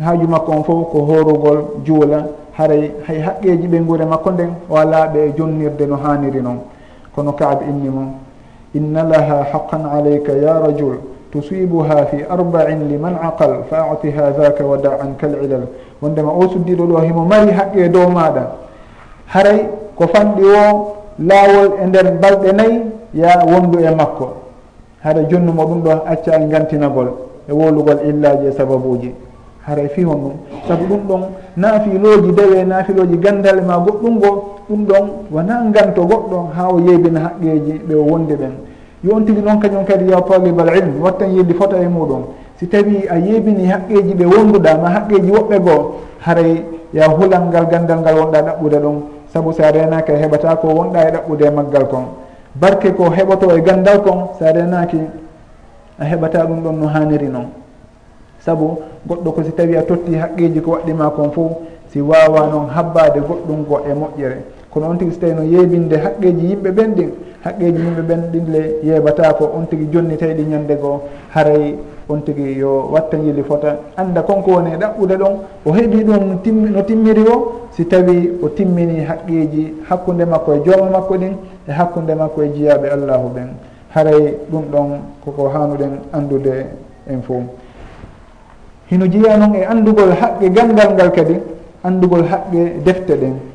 [0.00, 2.26] Haaju makko on fof ko horugol juula
[2.58, 6.58] haray hay haqqeji ɓe guure makko nden walaɓe e jonnirde no haniri noon.
[7.14, 8.02] Kono kaab inni mo
[8.74, 10.98] inna laha haqqan aleyka ya rajul.
[11.32, 15.66] tusibuha fi arba'in liman aqal fa atiha dhaka wa da an kal ilal
[16.02, 18.44] wondema o suddiɗo ɗo himo mari haqqe dow maɗa
[19.26, 22.80] haray ko fanɗi o laawol e nder balɗe nayyi
[23.14, 24.26] ya wondu e makko.
[25.04, 27.08] Haɗa jonnumo ɗum ɗo acca e gantinagol
[27.48, 29.14] e wolugol illaji e sababuji
[29.66, 30.32] haray fi hon ɗum.
[30.68, 31.22] Saabu ɗum ɗon
[31.56, 34.30] naafiloji dewe naafiloji gandale ma goɗɗum ngo
[34.68, 38.52] ɗum ɗon wona ganto goɗɗo ha o yeybina haqqeji ɓe o wondi ɓen.
[39.02, 42.22] yon tigi noon kañum kadi ya talibal ilm wattan yidde fota e muɗum.
[42.58, 47.66] Si tawi a yeebini haqqeji ɓe wonduɗa ma haqqeji woɓɓe goo haray ya hulal ngal
[47.66, 48.96] gandal ngal wonɗa ɗaɓɓude ɗum.
[49.32, 52.04] Saabu sa renaki a heɓata ko wonɗa e ɗaɓɓude e maggal kon.
[52.54, 55.00] Barke ko heɓoto e gandal kon sa renaki
[55.98, 57.46] a heɓata ɗum ɗon no haniri noon
[58.40, 61.52] saabu goɗɗo ko si tawi a totti haqqeji ko waɗɗima kon fof
[61.92, 64.38] si wawa noon habbade goɗɗum go e moƴƴere.
[64.70, 67.10] kono on tigui so tawi no yeebinde haqqeji yimɓe ɓen ɗin
[67.44, 71.00] haqqeji yimɓe ɓen ɗin le yeeɓata ko on tigui ɗi ñande goo
[71.34, 71.76] haray
[72.08, 73.76] on tigui yo watta guili fota.
[73.96, 75.34] Anda konko woni e ɗaɓɓude ɗon
[75.66, 80.60] o heeɓi ɗum tim, no timmiri o si tawi o timmini haqqeji hakkude makko e
[80.64, 81.34] jooma makko ɗin
[81.68, 83.48] e hakkude makko e jiyaɓe allahu ɓen.
[83.94, 84.88] Haray ɗum ɗon
[85.24, 86.66] koko hanuɗen andude
[87.08, 87.42] en fo
[88.90, 91.36] hino jeeya noon e andugol haqqe gandal ngal kadi
[91.84, 93.49] andugol haqqe defte ɗen.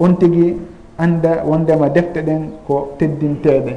[0.00, 0.56] on tigi
[0.98, 3.76] anda wondema defte ɗen ko teddinteɗe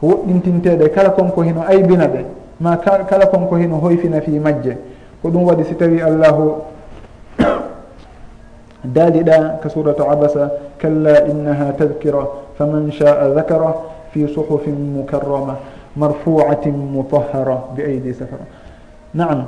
[0.00, 2.24] ko woɗɗintinteɗe kala konko hino aybina ɗe
[2.60, 4.76] ma kala konko hino hoyfina fi majje.
[5.22, 6.54] Ko ɗum waɗi si tawi allahu
[8.84, 12.26] daaliɗa ka suratu abasa kalla innaha tadkira
[12.58, 13.74] faman shaa dakara
[14.10, 15.58] fi suhufin mukarrama
[15.96, 18.46] marfuatin mutahara bi aidi safara.
[19.14, 19.46] Naam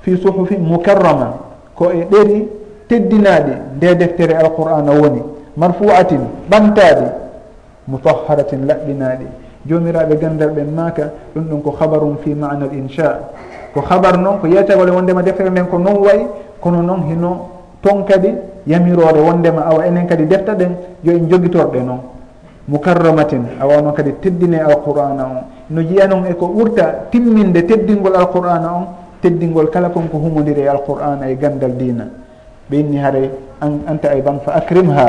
[0.00, 1.34] fi suhufin mukarrama
[1.74, 2.48] ko e ɗeri
[2.88, 5.22] teddinaɗi nde deftere alqur'ana woni.
[5.56, 7.06] marfu'atin ɓantaɗi
[7.88, 9.26] mutahharatin laɓɓinaɗi
[9.66, 13.18] jomiraɓe gandal ɓen maka ɗum ɗum ko habarum fi mana l insha
[13.74, 16.26] ko habar noon ko yeytagole wondema deftere nden ko non wayi
[16.60, 17.48] kono noon hino
[17.82, 18.34] ton kadi
[18.66, 20.72] yamirore wondema awa enen kadi defta ɗen
[21.04, 22.00] yo en jogitorɗe noon.
[22.68, 25.42] Mukarramatin awa noon kadi teddine alqur'ana on.
[25.70, 28.84] No jiya noon eko ɓurta timminde teddingol alqur'ana on
[29.22, 32.04] teddingol kala kon ko humodiri e alqur'ana e gandal dina
[32.70, 33.30] ɓe inni haare
[33.60, 35.06] anta ayban fa acrimha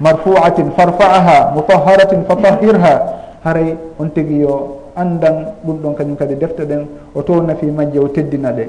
[0.00, 2.94] marfuatin farfaaha mutaharatin fa tahirha
[3.44, 7.98] haray on tigi yo andan ɗum ɗon kañum kadi defte ɗen o to nafi majje
[7.98, 8.68] o teddina ɗe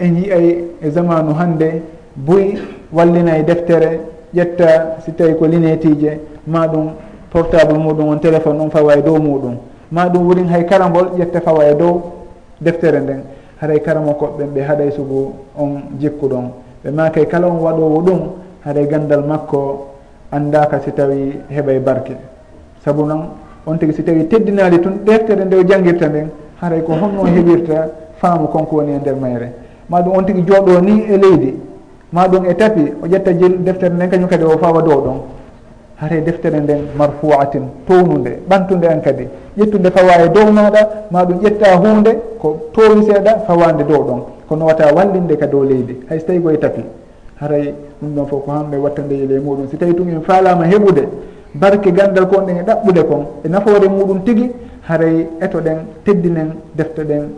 [0.00, 1.82] en yiyay e zamanu hannde
[2.16, 2.54] buy
[2.92, 4.00] wallinay deftere
[4.34, 6.90] ƴetta si tawi ko linétije ma ɗum
[7.30, 9.56] portable muɗum on téléphone on fawa e dow muɗum
[9.90, 12.02] ma ɗum wurin hay karambol ƴetta fawa e dow
[12.60, 13.22] deftere nden
[13.60, 16.50] haray karamo koɓɓen ɓe haɗay sugu on jikku ɗon
[16.84, 18.20] ɓe make kala on waɗowo ɗum
[18.64, 19.86] haɗay gandal makko
[20.30, 22.16] andaka si tawi heɓay barke.
[22.84, 23.22] Saabu noon
[23.66, 26.28] on tigui si tawi teddinali tun ɗeftere nde o jangguirta nden
[26.60, 27.88] haray ko honno heɓirta
[28.20, 29.52] faamu konko woni e nder mayre.
[29.88, 31.58] Ma ɗum on tigui jooɗo ni e leydi.
[32.12, 35.20] Ma ɗum e tapi o ƴetta jil deftere nden kañum kadi o fawa dow ɗon.
[35.96, 39.26] Haray deftere nden marfuatin townude ɓantude an kadi.
[39.56, 44.33] Ƴettude fawa e dow maɗa ma ɗum ƴetta hunde ko towi seeɗa fawande dow ɗon.
[44.48, 45.96] kono wata wallinde ka dow leydi.
[46.08, 46.82] Hay so tawi koye tapi
[47.40, 49.68] haray ɗum ɗon fof ko hamɓe watta yele muɗum.
[49.70, 51.08] Si tawi tun en faalama heɓude
[51.54, 54.50] barke gandal kon ɗen e ɗaɓɓude kon e nafoore muɗum tigui
[54.88, 57.28] haray eto ɗen teddinen defte ɗen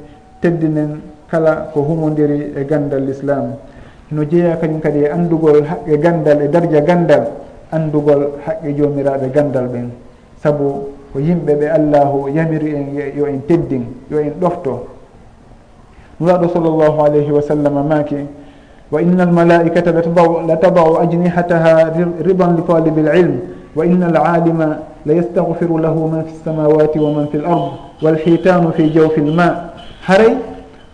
[0.41, 3.57] teddinen kala ko humodiri e gandal l'islam.
[4.11, 7.25] No jeeya kañum kadi e andugol haqqe gandal e dardia gandal
[7.73, 9.91] andugol haqqe jomiraɓe gandal ɓen.
[10.43, 14.96] Saabu ko yimɓe ɓe allahu yamiri en yo en teddin yo en ɗofto.
[16.21, 18.17] nuraɗo sall llahu alayhi wa sallam maaki
[18.91, 20.03] wa inna almalaikata la
[20.47, 23.41] latabau ajnihataha ridan li talibi lilm
[23.75, 28.73] wa inna alalima la yastahfiru lahu man fi lsamawati wa man fi l ard walhitanu
[28.73, 29.73] fi jawfi lma
[30.07, 30.35] haray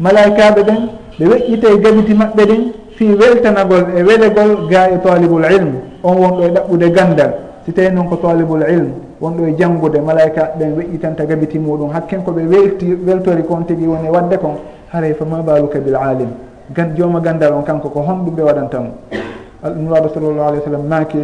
[0.00, 0.80] malaikaɓe ɗen
[1.18, 2.62] ɓe weƴƴite gabiti maɓɓe ɗen
[2.96, 5.72] fi weltanagol e welegol ga e talibul ilm.
[6.02, 7.32] On wonɗo e ɗaɓɓude gandal.
[7.64, 11.90] Si tawi noon ko talibul ilm wonɗo e janngude malaika ɓen weƴƴitanta gabiti muɗum.
[11.92, 14.54] Hakken koɓe welti weltori kon tigui woni e wadde kon
[14.92, 16.28] haray fa ma baluka bil alim.
[16.72, 20.84] Gan jooma gandal on kanko ko honɗum ɓe waɗantamo mo alnuraɗo sallllahu alih w sallam
[20.86, 21.18] maaki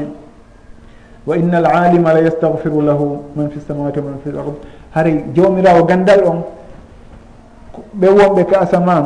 [1.27, 4.57] wa inna alalima la yastahfiru lahu man fi samawati wa man fi l ard.
[4.95, 6.39] Haray jawmirawo gandal on
[8.01, 9.05] ɓe wonɓe ka asaman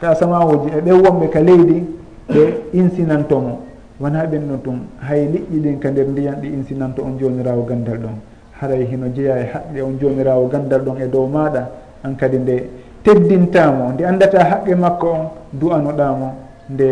[0.00, 1.84] ka asamawoji e ɓe wonɓe ka leydi
[2.28, 2.42] ɓe
[2.72, 3.60] insinantomo
[4.00, 7.98] wona ɓen no tun hay liƴƴi ɗin ka nder ndiyan ɗi insinanto on jomirawo gandal
[7.98, 8.16] ɗon.
[8.60, 11.68] Haray hino jeeya e haqqe on jomirawo gandal ɗon e dow maɗa
[12.04, 12.56] an kadi nde
[13.06, 15.22] teddintamo nde andata haqqe makko on
[15.60, 16.28] du'anoɗamo
[16.74, 16.88] nde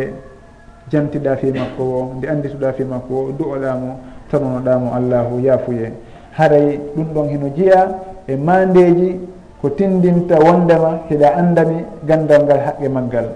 [0.91, 3.91] jantiɗa fi makko o nde andituɗa fi makko o du'oɗamo
[4.31, 5.93] tanonoɗamo allahu yaafuye.
[6.39, 7.81] Haray ɗum ɗon heno jeeya
[8.29, 9.19] e mandeji
[9.61, 13.27] ko tindinta wondema heɗa andami gandal ngal haqqe maggal.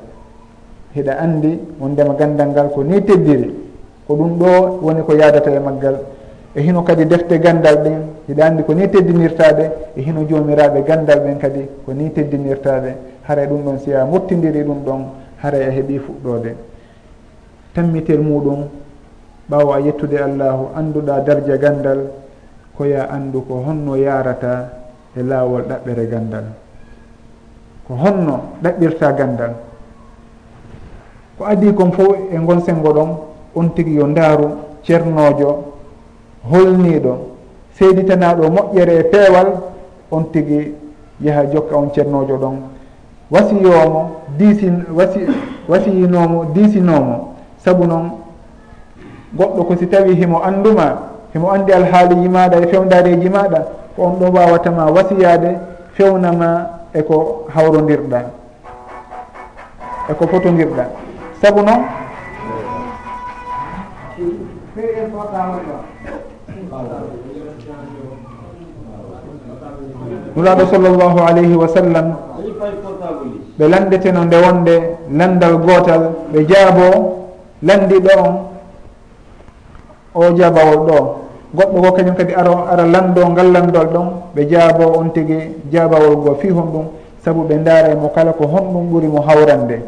[0.94, 3.50] Heɗa andi wondema gandal ngal ko ni teddiri
[4.06, 5.96] ko ɗum ɗo woni ko yadata e maggal.
[6.54, 9.64] E hino kadi defte gandal ɗin hiɗa andi ko ni teddinirtaɗe
[9.96, 12.94] e hino jomiraɓe gandal ɓen kadi ko ni teddinirtaɗe
[13.26, 15.00] haray ɗum ɗon si a mottidiri ɗum ɗon
[15.42, 16.54] haray a heeɓi fuɗɗode
[17.74, 18.68] tammitel muɗum
[19.48, 22.00] ɓawo a yettude allahu anduɗa darja gandal
[22.76, 24.70] koya andu ko honno yarata
[25.16, 26.44] e laawol ɗaɓɓere gandal.
[27.86, 29.52] Ko honno ɗaɓɓirta gandal.
[31.38, 33.10] Ko adi kon fof e gon sengo ɗon
[33.54, 34.48] on tigi yo ndaaru
[34.84, 35.50] ceernojo
[36.50, 37.27] holniiɗo
[37.78, 39.48] seyditanaɗo moƴƴere e peewal
[40.10, 40.74] on tigi
[41.20, 42.56] yaha jokka on ceernojo ɗon.
[43.30, 45.20] Wasiyomo diisi wasi
[45.68, 48.10] wasiyinomo diisinomo saabu noon
[49.36, 50.96] goɗɗo ko si tawi himo anduma
[51.32, 53.60] himo andi alhaaliji maɗa e fewdareji maɗa
[53.96, 55.58] ko on ɗon wawatama wasiyade
[55.92, 56.48] fewnama
[56.94, 58.20] eko hawrodirɗa
[60.10, 60.84] eko fotodirɗa
[61.42, 61.82] saabu noon
[70.38, 72.06] nulaaɗo sallllahu alayhi wa sallam
[73.58, 74.74] ɓe landeteno nde wonde
[75.18, 76.86] landal gootal ɓe jaabo
[77.62, 78.34] landiɗo on
[80.14, 80.98] o jaabawol ɗo.
[81.54, 85.38] Goɗɗo ko kañum kadi aro ara lando ngal landol ɗon ɓe jaabo on tigi
[85.72, 86.84] jaabawol goo fi hon ɗum
[87.24, 89.82] saabu ɓe ndaara mo kala ko honɗum ɓuri mo hawrande.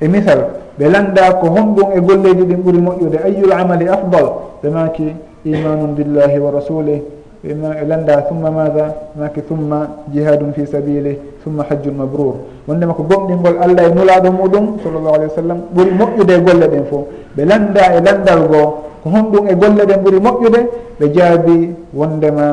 [0.00, 0.40] E misal
[0.78, 4.26] ɓe landa ko honɗum e golleji ɗin ɓuri moƴƴude ayul amali afdal?
[4.62, 5.14] Ɓe maki
[5.44, 7.00] imanum billahi wa rasulih
[7.44, 7.52] e
[7.86, 12.34] landa thumma maha maki thumma jihadum fi sabili thumma hajjul mabrur
[12.66, 16.66] wondema ko gomɗingol allah e nulaɗo muɗum sallllahu alih wa sallam ɓuuri moƴƴude e golle
[16.68, 18.66] ɗen fo ɓe landa e landal goo
[19.02, 20.60] ko honɗum e golle ɗen ɓuuri moƴƴude
[21.00, 22.46] ɓe jaabi wondema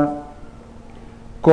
[1.42, 1.52] ko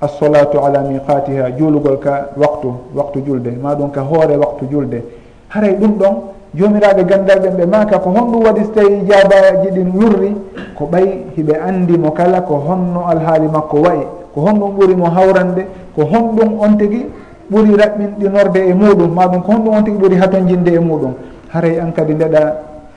[0.00, 5.02] assolatu ala miqatiha juulugol ka waktu waktu julde maɗum ka hoore waktu julde
[5.48, 6.14] haray ɗum ɗon
[6.56, 10.36] jomiraɓe gandal ɓen ɓe maka ko honɗum waɗi so tawi jabaji ɗin lurri
[10.78, 15.66] ko ɓay hiɓe andimo kala ko honno alhaali makko wayi ko honɗum ɓuuri mo hawrande
[15.96, 17.06] ko honɗum on tigui
[17.50, 21.12] ɓuuri raɓɓinɗinorde e muɗum maɗum ko honɗum on tigui ɓuuri hatojinde e muɗum.
[21.52, 22.40] Haray an kadi ndeɗa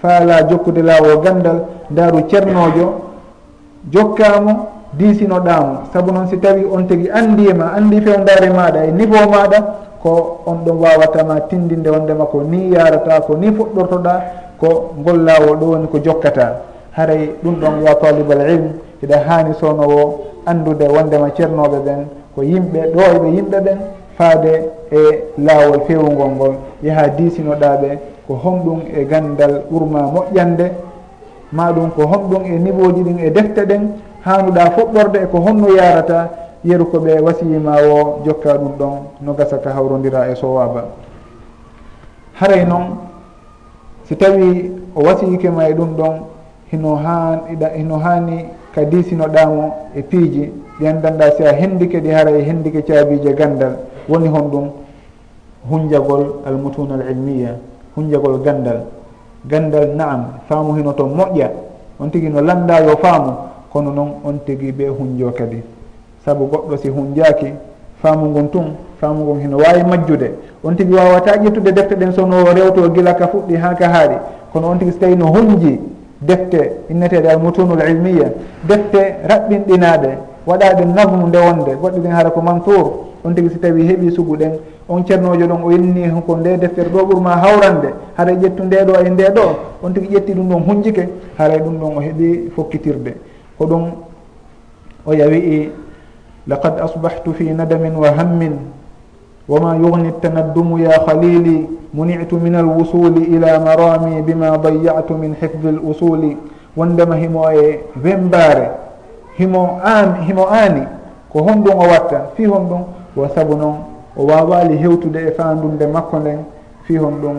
[0.01, 2.93] faala jokkude laawo gandal daaru ceernojo
[3.91, 4.53] jokkamo
[4.93, 9.86] diisinoɗamo saabu noon si tawi on tigui andima andi fewdare maɗa e niveau maɗa e
[10.07, 14.13] ko on ɗon wawatama tindinde wondema ko ni yarata ko ni fuɗɗortoɗa
[14.59, 16.45] ko ngol laawo ɗo woni ko jokkata.
[16.95, 18.67] Haray ɗum ɗon ya talibal ilm
[19.01, 22.01] hiɗa hani sownowo andude wondema ceernoɓe ɓen
[22.35, 23.77] ko yimɓe ɗo eɓe yimɓe ɓen
[24.17, 24.53] faade
[24.91, 24.99] e
[25.37, 26.53] laawol fewugol ngol.
[26.83, 27.89] Yaha disinoɗaɓe
[28.27, 30.65] ko homɗum e gandal ɓurma moƴƴande
[31.51, 33.83] maɗum ko homɗum e niveau ji ɗin e defte ɗen
[34.25, 36.29] hanuɗa fuɗɗorde e ko honno yarata
[36.63, 40.85] yeru ko ɓe wasiyima o jokka ɗum ɗon no gasa ka hawrodira e sowaba
[42.33, 42.97] haray noon
[44.05, 46.13] si tawi o wasiyike ma e ɗum ɗon
[46.71, 52.41] hino haniɗa hino hani ka disinoɗamo e piiji ɗi andanɗa si a hendike ɗi haray
[52.43, 53.77] hendike caabije gandal
[54.09, 54.69] woni hon ɗum
[55.69, 57.55] hunjagol almutuna al ilmiya
[57.95, 58.85] hunjagol gandal.
[59.47, 61.49] Gandal naam faamu hino to moƴƴa
[61.99, 63.31] on tigui no landa yo faamu
[63.73, 65.61] kono noon on tigui ɓe hunjo kadi.
[66.27, 67.53] saabu goɗɗo si hunjaki
[68.03, 70.31] faamu ngon tun faamu ngon hino wawi majjude.
[70.63, 74.15] On tigui wawata ƴettude defte ɗen sono rewto gila ka fuɗɗi ha ka haaɗi
[74.51, 75.79] kono on tigui so tawi no hunji
[76.21, 78.31] defte inneteɗe almutunul ilmiya
[78.67, 80.09] defte raɓɓinɗinaɗe
[80.45, 82.91] waɗaɗe nagmu nde wonde goɗɗe ɗen hara ko mantour
[83.23, 84.51] on tigui so tawi heeɓi sugu ɗen
[84.89, 88.93] on ceernojo ɗon o inni ko nde deftere ɗo ɓurma hawrande haara ƴettu nde ɗo
[89.05, 89.41] e nde ɗo.
[89.83, 93.13] On tigui ƴetti ɗum ɗon hunjike haara ɗum ɗon o heeɓi fokkitirde.
[93.57, 93.83] Ko ɗum
[95.05, 95.69] o yawi i
[96.55, 98.55] asbahtu fi nadamin wa hammin
[99.47, 105.63] وهم وما يغني التندم يا خليلي منعت من الوصول إلى مرامي بما ضيعت من حفظ
[105.67, 106.35] الأصول.
[106.77, 108.69] wondema himo e wembaare
[109.37, 110.83] himo an himo aani
[111.31, 112.83] ko honɗum o watta fi hon ɗum
[113.15, 113.75] wa sabu noon
[114.17, 116.39] o wawali hewtude e fandunde makko nden
[116.83, 117.37] fi hon ɗum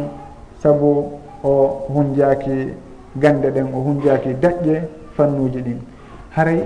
[0.62, 1.04] sabu
[1.44, 1.50] o
[1.94, 2.68] hunjaki
[3.16, 4.82] gande ɗen o hunjaki daƴƴe
[5.16, 5.78] fannuji ɗin
[6.36, 6.60] haray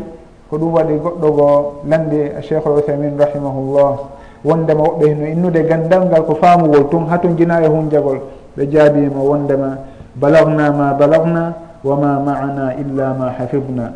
[0.52, 3.92] ko ɗum waɗi goɗɗo goo landi cheikhul outhaymin rahimahullah
[4.44, 8.18] wondema woɓɓe hino innude gandal ngal ko faamugol tun hatun jina e hunjagol
[8.56, 9.78] ɓe jaabimo wondema
[10.14, 13.92] balagna ma balagna wama maana illa ma hafidna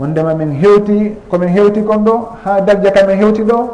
[0.00, 3.68] wondema min hewti komin hewti kon ɗo ha darja kamin hewti ɗo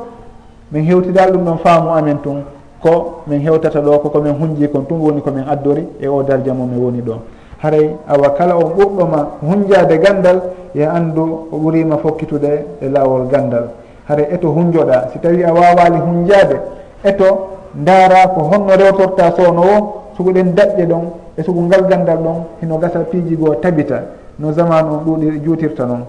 [0.73, 2.45] min hewtidal ɗum ɗon faamu amen tun
[2.83, 6.53] ko min hewtata ɗo ko komin hunji kon tun woni komin addori e o darja
[6.53, 7.15] mo mi woni ɗo.
[7.63, 10.41] Haray awa kala on ɓurɗoma hunjade gandal
[10.77, 13.69] yo anndu o ɓurima fokkitude e laawol gandal.
[14.09, 16.57] Hare eto hunjoɗa si tawi a wawali hunjade
[17.03, 19.77] eto ndaara ko honno rewtorta sowno wo
[20.17, 21.05] sugoɗen daƴƴe ɗon
[21.37, 24.03] e sugu ngal gandal ɗon hino gasa piiji goo tabita
[24.39, 26.05] no zaman on ɗuuɗi juutirta noon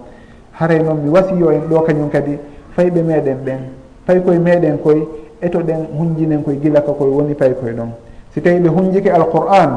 [0.60, 2.38] haray noon mi wasiyo en ɗo kañum kadi
[2.76, 3.60] fayɓe meɗen ɓen
[4.06, 5.08] fay koye meɗen koye
[5.42, 7.90] etoɗen hunjinen koye gila ka koye woni pay koye ɗon.
[8.34, 9.70] Si tawi ɓe hunjike alqur'an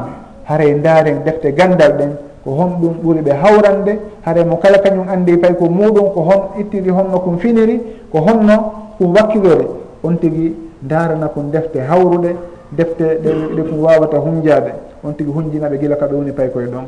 [0.43, 2.11] haray ndaaren defte gandal ɗen
[2.43, 3.99] ko honɗum ɓuuri ɓe hawrande.
[4.25, 7.79] Haare mo kala kañum andi pay ko muɗum ko hon ittiri honno kon finiri
[8.11, 9.65] ko honno ɗum wakkilore.
[10.03, 12.35] On tigui darana kon defte hawruɗe
[12.71, 14.71] defte ɗe kon wawata hunjade
[15.03, 16.85] on tigui hunjinaɓe guila ka ɗowni pay koye ɗon.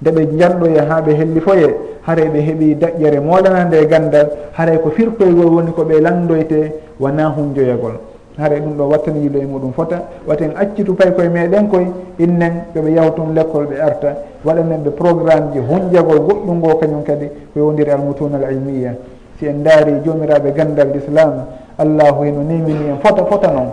[0.00, 1.74] Nde ɓe janɗoye ha ɓe helli foye
[2.06, 7.28] haare ɓe heeɓi daƴƴere moɗanande e gandal haare ko firtoygol woni ko ɓe landoyte wona
[7.28, 7.94] hunjoyagol
[8.38, 10.02] haara ɗum ɗo wattani yillo e muɗum fota.
[10.26, 11.86] Waten accitu pay koye meɗen koye
[12.18, 14.16] innen ɓeɓe yawtun école ɓe arta.
[14.44, 18.94] Waɗanen ɓe programme ji hunjagol goɗɗum ngo kañum kadi ko yowdiri almutuna al ilmiya.
[19.38, 21.44] Si en daari jomiraɓe gandal l' islam
[21.78, 23.70] allahu heno nemini en fota fota noon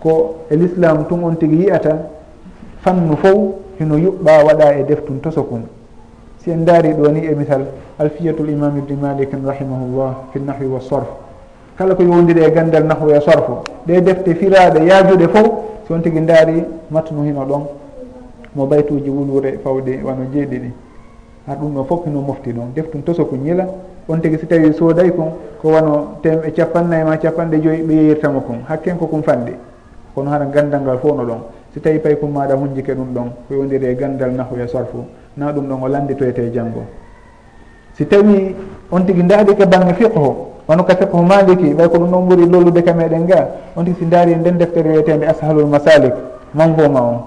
[0.00, 1.96] ko e l' islam tun on tigui yiyata
[2.82, 5.62] fannu fof heno yuɓɓa waɗa e deftun tosokun.
[6.38, 7.62] Si en daari ɗo ni e misal
[7.98, 11.25] alfiyatul imam ibni malikin rahimahullah fi nahwi wa sorf
[11.76, 13.62] kala ko yowdiri e gandal nahwu e sorfo.
[13.86, 15.46] Ɗe defte firaɗe yaajuɗe fof
[15.86, 17.62] si on tigui daari matnu hino ɗon
[18.54, 20.70] mo baytuji wulure fawde wano jeeɗiɗi.
[21.46, 23.66] Ha ɗum ɗo fof hino mofti ɗon deftum toso ko ñiila
[24.08, 27.92] on tigui si tawi sooday kon ko wano tem e capannayyi ma capanɗe joyyi ɓe
[27.94, 28.58] yeyirtamo kon.
[28.68, 29.52] Hakken ko kon fanɗi.
[30.14, 31.40] Kono hara gandal ngal fof no ɗon.
[31.74, 35.04] Si tawi pay kum maɗa hunjike ɗum ɗon ko yowdiri e gandal nahwu e sorfo.
[35.36, 36.82] Na ɗum ɗon o landitoyete e janggo
[37.96, 38.54] si tawi
[38.92, 42.46] on tigui daadi ke bange fiqho wono ka fiqhu maliki ɓay ko ɗum ɗon ɓuuri
[42.50, 46.12] lollude ka meɗen ga on tigui si daari nden deftere wiyetede ashalul masalik
[46.54, 47.20] manvoma on.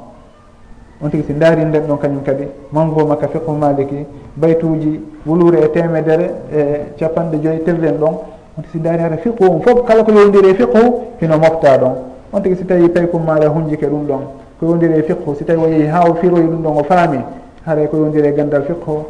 [1.02, 5.70] On tigui si daari nden ɗon kañum kadi manvoma ka fiqhu maliki baytuji wulure e
[5.72, 8.14] temedere e capanɗe joyyi tirɗen ɗon.
[8.58, 10.80] On tigui si daari hara fiqhu on foof kala ko yowdiri e fiqhu
[11.22, 11.94] hino mofta ɗon.
[12.34, 14.22] On tigui si tawi paykum maɗa hunjike ɗum ɗon.
[14.60, 17.20] Ko yowdiri e fiqhu si tawi o yeehi ha o firoyi ɗum ɗon o faami
[17.66, 19.06] haray ko yowdiri e gandal fiqhu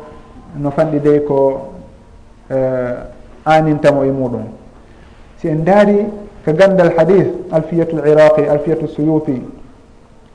[0.55, 1.61] no fanɗi dey ko
[2.51, 3.17] eh,
[3.49, 4.45] anintamo e muɗum.
[5.37, 6.05] Si en daari
[6.45, 9.41] ko gandal hadith alfiyatu l iraqi alfiyatu suyuti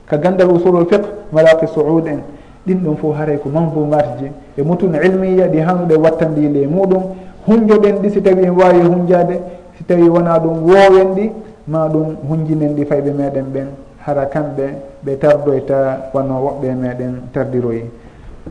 [0.09, 2.21] ko gandal usulul fiqe malaki saoud en
[2.67, 7.03] ɗin ɗum fof haray ko manvumatji e mutun ilmiya ɗi hannuɗe wattandile e muɗum
[7.47, 9.39] hunjoɗen ɗi si tawi en wawi hunjade
[9.77, 11.31] si tawi wona ɗum wowen ɗi
[11.67, 13.67] ma ɗum hunjinen ɗi fayɓe meɗen ɓen
[14.05, 14.65] hara kamɓe
[15.03, 17.83] ɓe tardoyta wano woɓɓe meɗen tardiroyi.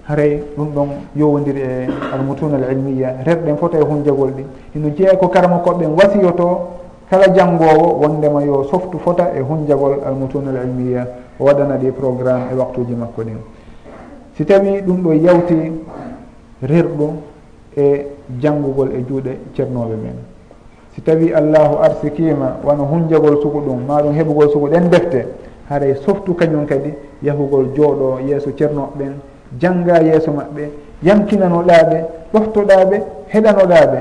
[0.07, 4.45] haray ɗum ɗon yowodiri e almutuna al ilmiya rerɗen fof e hunjagol ɗi.
[4.77, 6.59] Ino jeeya ko karama koɓɓen wasiyoto
[7.11, 11.07] kala janngowo wondema yo softu fota e hunjagol almutuna al ilmiya
[11.39, 13.39] o waɗana ɗi programme e waktuji makko ɗin.
[14.37, 15.73] Si tawi ɗum ɗo yawti
[16.63, 17.11] rerɗo
[17.77, 18.07] e
[18.41, 20.17] janngugol e juuɗe ceernoɓe men.
[20.95, 25.27] Si tawi allahu arsikima wano hunjagol sugu ɗum ma ɗum heɓugol sugu ɗen defte
[25.71, 26.93] haray softu kañum kadi
[27.23, 29.13] yahugol jooɗo yeeso ceernoɓe ɓen
[29.59, 30.71] jannga yeeso maɓɓe
[31.03, 31.99] yamkinanoɗaɓe
[32.33, 32.97] ɗoftoɗaɓe
[33.29, 33.99] heɗanoɗaɓe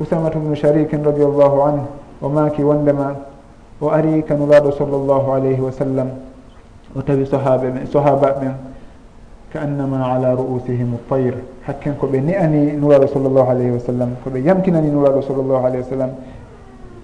[0.00, 1.86] usamatu bnu sharikin radiallahu anhu
[2.22, 3.14] o maaki wondema
[3.80, 6.08] o ari kanuraɗo sallllahu alayhi wa sallam
[6.96, 8.54] o tawi sahaɓe men sahaba ɓen
[9.52, 14.90] ka annama ala ru'usihim tayre hakken koɓe ni'ani nuraɗo sallllahu alayhi wa sallam koɓe yamtinani
[14.90, 16.10] nuraɗo sallllahu alayhi wa sallam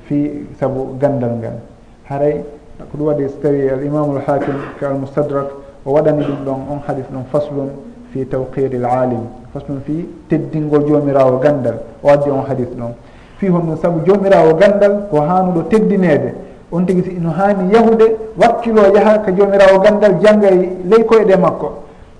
[0.09, 1.61] fi saabu gandal ngal.
[2.09, 2.43] Haray
[2.79, 5.49] ko ɗum waɗi so tawi al imamu l hakim ka almustadrak
[5.89, 7.71] o waɗani ɗum ɗon on hadis ɗum faslun
[8.13, 9.25] fi tawqiri l alim
[9.55, 12.93] faslun fi teddingol jomirawo gandal o addi on hadis ɗon.
[13.39, 16.35] Fi hon ɗum saabu jomirawo gandal ko hanuɗo teddinede
[16.71, 21.73] on tigui si no hani yahude wakkilo yaaha ko jomirawo gandal jangga ley koyeɗe makko.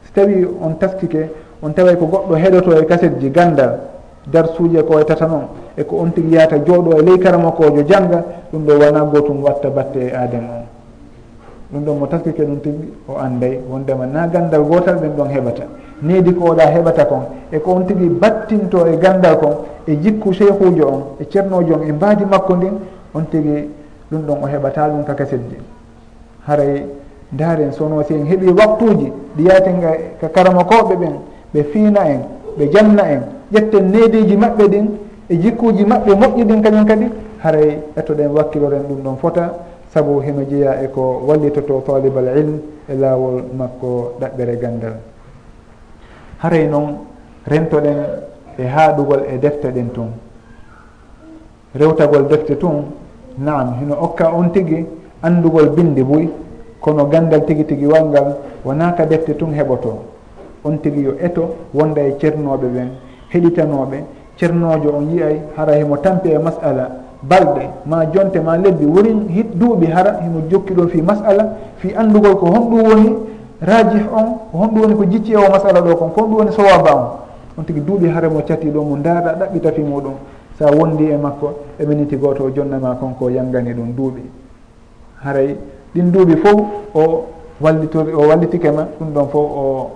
[0.05, 1.29] So tawi on taskike
[1.63, 3.81] on taway ko goɗɗo heɗoto e kaset ji gandal
[4.27, 5.45] darsuji ko e waytata noon
[5.77, 9.97] eko on tigui yahata jooɗo e ley karamakojo jangga ɗum ɗo wona gotum watta batte
[10.01, 10.68] e adame on.
[11.73, 15.63] ɗum ɗon mo taskike ɗum tigi o anday wondema na gandal gotal ɓen ɗon heɓata.
[16.03, 19.55] Needi ko oɗa heɓata kon e ko on tigi battinto e gandal kon
[19.87, 22.73] e jikku cheikhujo on e ceernojo on e mbaadi makko ndin
[23.15, 23.69] on tigi
[24.11, 25.57] ɗum ɗon o heɓata ɗum ka kasedji
[26.47, 26.87] haray
[27.33, 29.91] daren sono si en heeɓi waktuji ɗi yaatenga
[30.21, 31.13] ka karamakoɓe ɓen
[31.55, 32.21] ɓe fiina en
[32.59, 33.21] ɓe janna en
[33.53, 34.87] ƴetten neediji maɓɓe ɗin
[35.29, 37.07] e jikkuji maɓɓe moƴƴi ɗin kañum kadi
[37.43, 39.53] haray ettoɗen wakkiloren ɗum ɗon fota
[39.99, 44.95] sabu heno jeeya e ko wallitoto talibal ilm e laawol makko ɗaɓɓere gandal.
[46.39, 47.03] Haray noon
[47.51, 47.99] rentoɗen
[48.59, 50.11] e haaɗugol e defte ɗen tun
[51.75, 52.85] rewtagol defte tun
[53.39, 54.87] naam hino okka on tigi
[55.23, 56.31] anndugol bindi boyi
[56.81, 59.93] kono gandal tigi tigi walngal wonaka defte tun heɓoto.
[60.65, 62.89] On tigi yo eto wonda e ceernoɓe ɓen
[63.33, 63.99] heɗitanoɓe
[64.37, 66.91] ceernojo on yiyay hara himo tampi e masala
[67.23, 71.93] balɗe ma jonte ma lebbi woni hit duuɓi hara himo jokki ɗon fi masala fi
[71.95, 73.17] anndugol ko honɗum woni
[73.61, 76.53] rajih on ko honɗum woni ko jicci e o masala ɗo kon ko honɗum woni
[76.53, 77.07] sowaba on.
[77.59, 80.15] On tigi duuɓi hara mo cati ɗo mo daara ɗaɓɓita fi muɗum.
[80.59, 84.23] Sa wondi e makko e miniti goto o jonnama konko yanggani ɗum duuɓi.
[85.25, 85.57] Haray
[85.95, 86.61] ɗin duuɓi fof
[86.95, 87.25] o
[87.61, 89.91] wallitori o wallitike ma ɗum ɗon fof o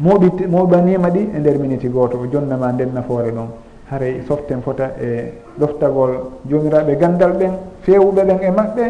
[0.00, 3.48] moɓi moɓanima ɗi e nder miniti goto o jonnama nden nafoore ɗon.
[3.92, 6.12] haray soften fota e ɗoftagol
[6.48, 8.84] jomiraɓe gandal ɓen fewuɓe ɓen e maɓɓe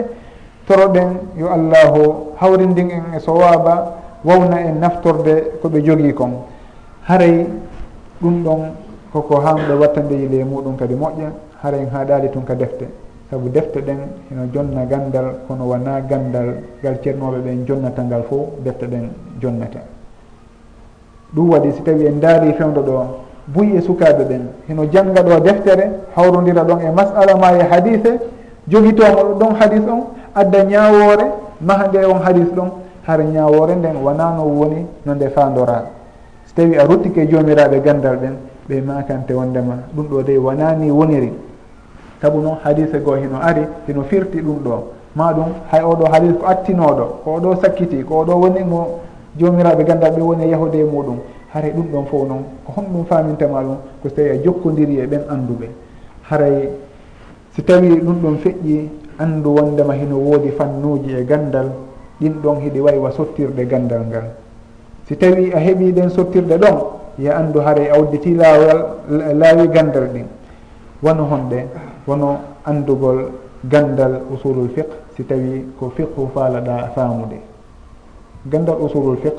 [0.67, 6.33] toroɗen yo allahu hawrindin en e sowaba wawna en naftorde koɓe jogii kon.
[7.09, 7.47] Haray
[8.21, 8.61] ɗum ɗon
[9.13, 11.33] koko hamɓe wattandeyi ley muɗum kadi moƴƴa
[11.63, 12.87] haren haɗali tun ka defte.
[13.31, 13.99] Saabu defte ɗen
[14.31, 19.81] eno jonna gandal kono wona gandal ngal ceernoɓe ɓen jonnata ngal fo defte ɗen jonnata.
[21.35, 23.05] Ɗum waɗi si tawi en daari fewdo ɗo
[23.55, 24.43] buy e sukaɓe ɓen.
[24.69, 28.19] Hino janga ɗo deftere hawrodira ɗon e masala ma e hadise
[28.69, 30.03] jogitomo ɗon hadis on
[30.35, 31.25] adda ñawore
[31.61, 32.71] maha nde on hadis ɗon
[33.07, 35.85] hara ñawore nden wonano woni no nde fandora
[36.47, 38.35] so tawi a ruttike jomiraɓe gandal ɓen
[38.69, 41.33] ɓe makante wondema ɗum ɗo de wonani woniri.
[42.21, 44.85] Saabu noon hadise goo hino ari hino firti ɗum ɗo.
[45.17, 49.01] Ma ɗum hay oɗo hadis ko attinoɗo ko oɗo sakkiti ko oɗo woni mo
[49.39, 51.19] jomiraɓe gandal ɓe woni e yahude e muɗum.
[51.53, 55.07] haray ɗum ɗon fof noon ko honɗum famintama ɗum ko so tawi a jokkodiri e
[55.07, 55.69] ɓen anduɓe
[56.31, 56.69] haray
[57.55, 58.89] si tawi ɗum ɗon feƴƴi
[59.19, 61.69] andu wondema hino woodi fannuji e gandal
[62.21, 64.25] ɗin ɗon hiɗi waywa sottirde gandal ngal.
[65.07, 66.79] Si tawi a heeɓi ɗen sottirde ɗon
[67.19, 68.87] ya andu haray a udditi laawal
[69.35, 70.27] laawi gandal ɗin.
[71.03, 71.67] Wono honɗe
[72.07, 73.31] wono andugol
[73.65, 74.87] gandal usulul fiq
[75.17, 77.39] si tawi ko fiqhu faalaɗa faamude
[78.47, 79.35] gandal usulul fiq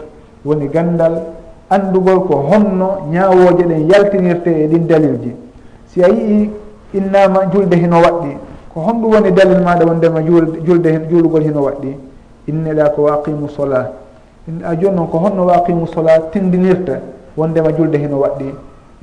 [0.46, 1.43] woni gandal
[1.76, 5.32] anndugol ko honno ñaawooje ɗen yaltinirte e ɗin dalilji.
[5.88, 6.50] Si a yii
[6.94, 8.32] innama julde hino waɗɗi
[8.74, 11.92] ko honɗum woni dalil maɗa wondema julde juulugol hino waɗɗi
[12.48, 13.92] inneɗa ko waqimu sola
[14.64, 17.00] a joni noon ko honno waqimu sola tindinirta
[17.38, 18.54] wondema julde hino waɗɗi.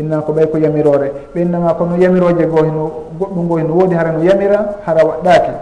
[0.01, 2.83] Inna ko ɓay ko yamirore ɓe innama kono yamiroje goo hino
[3.19, 5.53] goɗɗum goo hino woodi hara no yamira hara waɗɗaki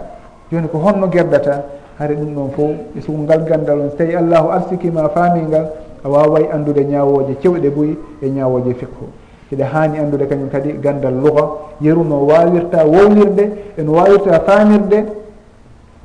[0.51, 1.63] joni ko honno gerdata
[1.99, 5.65] hare ɗum ɗon fof e sugu ngal gandal on so tawi allahu arsikima faamingal
[6.03, 9.05] a waway andude ñawoje cewɗe boyi e ñawoje fiqhu.
[9.51, 11.43] Hiɗa hani andude kañum kadi gandal luga
[11.81, 15.05] yeru no wawirta wownirde eno wawirta famirde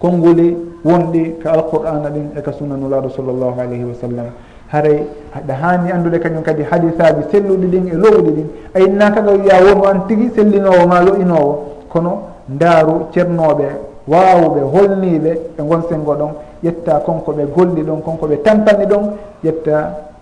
[0.00, 4.26] konnguli wonɗi ka alqur'ana ɗin e ka sunnanulaɗo sallllahu alayhi wa sallam.
[4.68, 8.48] Haray aɗa hani andude kañum kadi hadisaji selluɗi ɗin e lowɗi ɗin.
[8.74, 13.66] Ayinna kaga wiya wonu an tigui sellinowo ma lo'inowo kono ndaaru ceernoɓe
[14.08, 16.30] wawɓe holniɓe ɓe gon sengo ɗon.
[16.64, 19.04] ƴetta konko ɓe golli ɗon konko ɓe tampani ɗon
[19.44, 19.76] ƴetta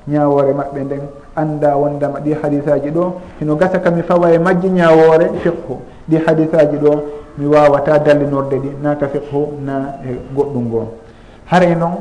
[0.09, 1.01] ñawore maɓɓe nden.
[1.37, 5.75] Anda wondema ɗi hadisaji ɗo hino gasa kami fawa e majji ñawore fiqhu.
[6.09, 6.93] Ɗi hadisaji ɗo
[7.39, 10.83] mi wawata dallinorde ɗi na ka fiqhu na e goɗɗum ngo
[11.47, 11.97] haray noon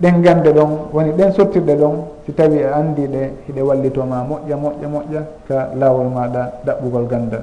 [0.00, 1.94] ɗen gande ɗon woni ɗen sottirɗe ɗon
[2.26, 7.42] si tawi a andi ɗe hiɗe wallitoma moƴƴa moƴƴa moƴƴa ka lawol maɗa ɗaɓɓugol gandal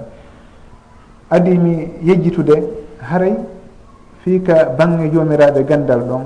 [1.29, 2.55] adi mi yejjitude
[3.01, 3.33] haray
[4.23, 6.23] fiika bange jomiraɓe gandal ɗon.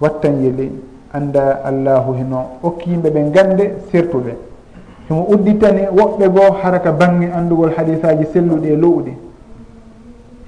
[0.00, 0.72] Wattan yeli
[1.12, 4.32] anda allahu hino okki yimɓe ɓe gande sertuɓe
[5.08, 9.12] himo udditani woɓɓe goo haraka bange andugol hadisaji selluɗi e lowɗi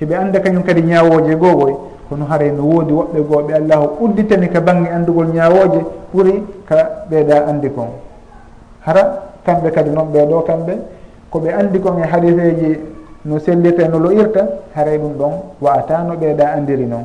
[0.00, 1.74] heɓe anda kañum kadi ñawoje gogoy
[2.08, 5.80] kono haray no woodi woɓɓe goo ɓe allahu udditani ka bange andugol ñawoje
[6.14, 6.76] ɓuuri ka
[7.10, 7.88] ɓeeɗa andi kon
[8.86, 9.02] hara
[9.44, 10.72] kamɓe kadi noon ɓeeɗo kamɓe
[11.30, 12.78] koɓe andi kon e hadiseji
[13.24, 17.04] no sellirta no loyirta haray ɗum ɗon wa'ata no ɓeeɗa andiri noon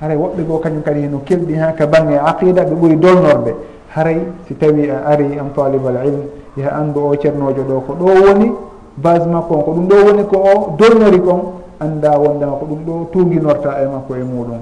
[0.00, 3.54] haray woɓɓe goo kañum kadi heno kelɗi ha ka bange aqida ɓe ɓuri dolnorde
[3.94, 6.22] haray si tawi a ari an talibal ilm
[6.56, 8.52] yaha anndu o ceernojo ɗo ko ɗo woni
[8.96, 11.40] base makko on ko ɗum ɗo woni ko o dolnori kon
[11.80, 14.60] annda wondema ko ɗum ɗo tuginorta e makko e muɗum.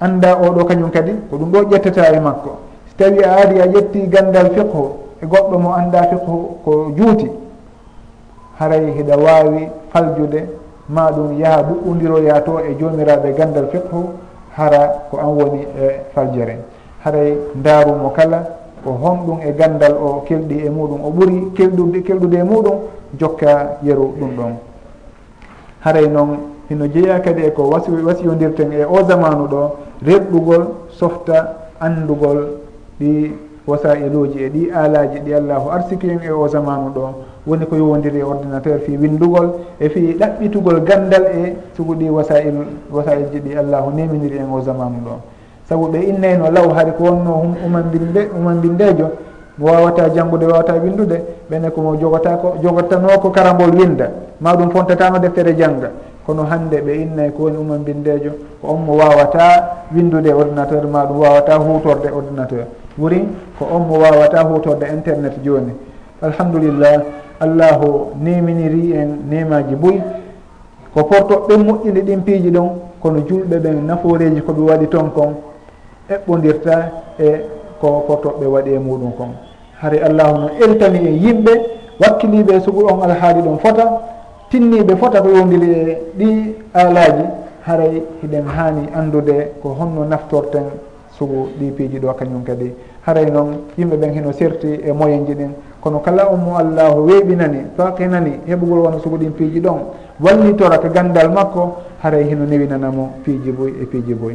[0.00, 2.50] Annda oɗo kañum kadi ko ɗum ɗo ƴettata e makko.
[2.88, 4.82] Si tawi a ari a ƴetti gandal fiqhu
[5.22, 7.30] e goɗɗo mo annda fiqhu ko juuti
[8.58, 10.48] haray hiɗa wawi faljude
[10.88, 14.10] ma ɗum yaaha ɗuɓɓodiroya to e jomiraɓe gandal fiqhu
[14.56, 16.58] hara ko an woni e faljere.
[17.04, 18.42] Haray ndaarumo kala
[18.84, 22.74] ko honɗum e gandal o kelɗi e muɗum o ɓuuri kelɗude kelɗude e muɗum
[23.18, 24.52] jokka yeru ɗum ɗon.
[25.80, 26.38] Haray noon
[26.68, 27.62] hino jeeya kadi e eko
[28.04, 29.70] wasiyodirten e o zamanu ɗo
[30.02, 32.58] reɗɗugol softa andugol
[33.00, 33.32] ɗi
[33.66, 37.35] wasailuji e ɗi alaji ɗi allahu arsiki en e o zamanu ɗo.
[37.46, 42.54] woni ko yowodiri e ordinateur fi windugol e fi ɗaɓɓitugol gandal e suguɗi wasail
[42.90, 43.56] wasail ji ɗi.
[43.56, 45.14] Allahu nemidiri en o zamanu ɗo.
[45.68, 49.10] Saabu ɓe innayno law haari ko wonno umambinde umambindejo
[49.58, 54.70] mo wawata janngude wawata windude ɓene komo jogota ko jogottano ko karambol winda ma ɗum
[54.70, 55.90] fontatano deftere jangga
[56.26, 58.30] kono hande ɓe innay ko woni umambindejo
[58.60, 62.66] ko on mo wawata windude e ordinateur ma ɗum wawata hutorde ordinateur.
[62.98, 63.24] Wuri
[63.58, 65.72] ko on mo wawata hutorde internet joni.
[66.22, 67.02] Alhamdulillah
[67.40, 70.00] allahu neminiri en nemaji boyi
[70.94, 72.68] ko porto ɓen moƴƴinde ɗin piiji ɗon
[73.02, 75.34] kono julɓe ɓen naforeji koɓe waɗi ton kon
[76.10, 76.74] eɓɓodirta
[77.18, 77.28] e
[77.80, 79.28] ko portoɓe waɗi e muɗum kon.
[79.80, 81.52] Hare allahu no eltani e yimɓe
[82.00, 84.00] wakkiliɓe e sugu on alhaali ɗon fota
[84.50, 87.24] tinniɓe fota ko yowdiri e ɗi alaji
[87.66, 90.64] haray hiɗen hani andude ko honno naftorten
[91.18, 92.72] sugu ɗi piiji ɗo kañum kadi.
[93.06, 95.50] Haray noon yimɓe ɓen heno serti e moyen ji ɗin.
[95.86, 99.78] kono kala on allahu weeɓinani faqinani heɓugol wona sugo ɗin piiji ɗon
[100.20, 104.34] wallitora ka gandal makko haray hino newinanamo piiji boy e piiji boy.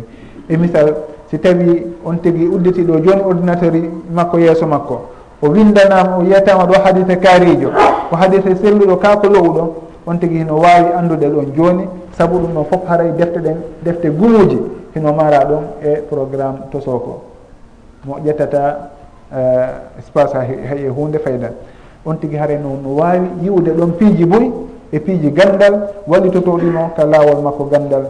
[0.49, 0.95] E misal
[1.29, 3.73] si tawi on tigi udditi ɗo joni ordinateur
[4.13, 5.01] makko yeeso makko
[5.41, 7.69] o windanama o yiyatama ɗo hadite kaarijo
[8.09, 9.73] ko hadite selluɗo kako lowɗo
[10.07, 11.83] on tigi hino wawi andude ɗon joni
[12.17, 14.57] saabu ɗum ɗon foof haray defte ɗen defte gumuji
[14.95, 17.23] hino mara ɗon e programme tosoko.
[18.05, 19.00] Mo ƴettata
[19.33, 19.69] Eh,
[19.99, 21.53] espace haye hunde faydan
[22.05, 24.51] on tigui haare no no wawi yiwde ɗon piiji ɓuuri
[24.91, 25.87] e piiji gandal.
[26.05, 28.03] Wallitoto ɗimo ka laawol makko gandal.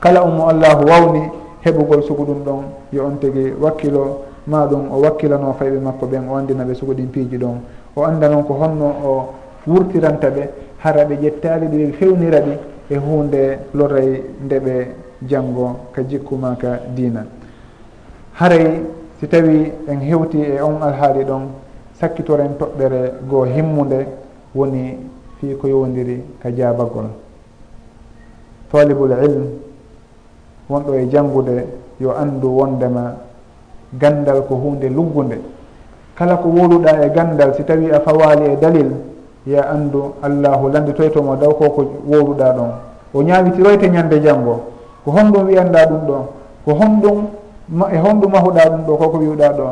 [0.00, 1.22] Kala ummo allahu wawni
[1.64, 2.62] heɓugol sugu ɗum ɗon
[2.92, 4.18] yo on tigui wakkilo
[4.48, 7.60] ma ɗum o wakkilano fayɓe makko ɓen o andina ɓe sugu ɗin piiji ɗon.
[7.94, 9.28] O anda noon ko honno o
[9.66, 12.52] wurtiranta ɓe hara ɓe ƴettali ɗi ɓe fewnira ɗi
[12.90, 14.86] e hunde loray nde ɓe
[15.28, 17.24] janggo ka jikkuma ka diina.
[18.34, 18.82] Haray
[19.22, 21.42] si tawi en hewti e on alhaali ɗon
[21.94, 24.06] sakkitoren toɓɓere goo himmude
[24.52, 24.98] woni
[25.38, 27.06] fii ko yowndiri ka jaabagol.
[28.72, 29.44] Talibul ilm
[30.68, 31.66] wonɗo e janngude
[32.00, 33.14] yo anndu wondema
[33.94, 35.38] ganndal ko hunde luggunde.
[36.16, 38.90] Kala ko woluɗa e ganndal si tawi a fawali e dalil
[39.46, 42.70] ya anndu allahu landitoytomo daw ko ko woluɗa ɗon.
[43.14, 44.62] O ñaawitiroyte ñande janngo.
[45.04, 46.16] Ko honɗum wiyanɗa ɗum ɗo
[46.64, 47.26] ko honɗum
[47.72, 49.64] e honɗum mahuɗa ɗum ɗo koko wiwɗa ɗo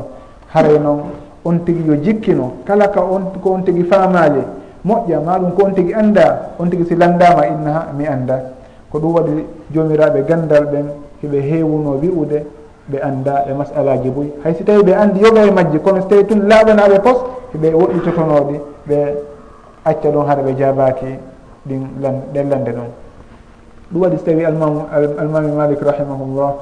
[0.54, 1.00] haray noon
[1.44, 4.42] on tigui yo jikkino kala ka on ko on tigui faamaje
[4.84, 8.40] moƴƴa maɗum ko on tigui anda on tigui si landama innaha mi anda
[8.90, 10.86] ko ɗum waɗi jomiraɓe gandal ɓen
[11.22, 12.44] heɓe hewuno wi'ude
[12.90, 16.08] ɓe anda e masalaji boyi hay si tawi ɓe andi yoga e majji kono so
[16.08, 17.18] tawi tun laaɓanaɓe pos
[17.54, 18.96] heɓe woɗɗitotonoɗi ɓe
[19.84, 21.10] acca ɗon haɗa ɓe jabaki
[21.66, 21.82] ɗin
[22.32, 22.90] ɗellande ɗon.
[23.92, 24.80] Ɗum waɗi so tawi almamu
[25.18, 26.52] almami malik rahimahullah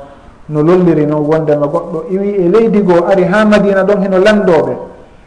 [0.48, 2.04] no lolliri noon wondema goɗɗo.
[2.10, 4.72] Iwi e leydi goo ari ha madina ɗon heno landoɓe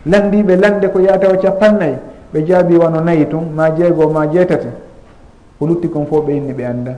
[0.06, 1.98] landiɓe lande ko yatawa capannayyi
[2.34, 4.68] ɓe jaabi wano nayyi tun ma jeegoo ma jeetati.
[5.60, 6.94] O lutti kon fof ɓe inni ɓe anda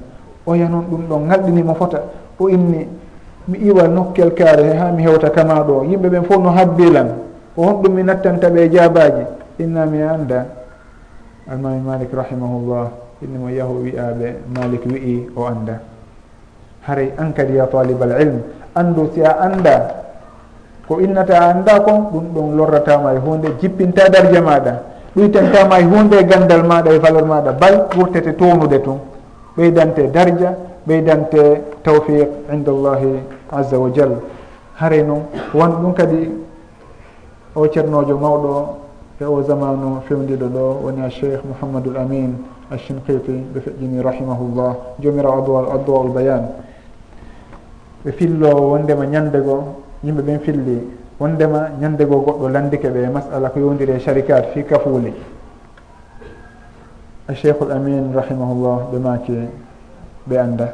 [0.45, 2.01] oya noon ɗum ɗon ŋalɗinimo fota.
[2.39, 2.87] O inni
[3.47, 5.83] mi iwa nokkel kaare ha mi hewta kama ɗo.
[5.83, 7.07] Yimɓe ɓen fof no habbilan.
[7.57, 9.25] O honɗum mi nattanta ɓe jaabaji
[9.59, 10.45] inna mi annda.
[11.51, 12.87] Almami malik rahimahullah.
[13.21, 15.79] Innimo yahu wiyaɓe malik wi'i o anda
[16.87, 18.41] haray an kadi ya talibal ilm.
[18.75, 20.03] Andu si a anda
[20.87, 24.73] ko innata a annda kon ɗum ɗon lorratama e hunde jippinta darje maɗa.
[25.15, 27.51] Ɗuytentama e hunde e gandal maɗa e valeur maɗa.
[27.53, 28.99] Bal wurtete townude tun
[29.57, 30.55] ɓeydante darja
[30.87, 33.19] ɓeydante tawfiq inde allahi
[33.51, 34.11] azza wa jal
[34.75, 35.23] haray noon
[35.53, 36.29] won ɗum kadi
[37.55, 38.67] o ceernojo mawɗo
[39.21, 42.33] e o zamanu fewdiɗo ɗo woni a cheikh mouhamadoul amin
[42.71, 44.75] alchinqiti ɓe feƴƴini rahimahullah.
[44.99, 46.43] Jomira adwa adwa ul bayan.
[48.05, 49.63] ɓe fillo wondema ñandego
[50.03, 50.77] yimɓe ɓen filli
[51.19, 55.13] wondema ñandego goɗɗo landike ɓe masala ko yowdiri e sharikat fi kafuuli
[57.27, 59.33] a cheikhul amin rahimahullah ɓe maki
[60.27, 60.73] ɓe anda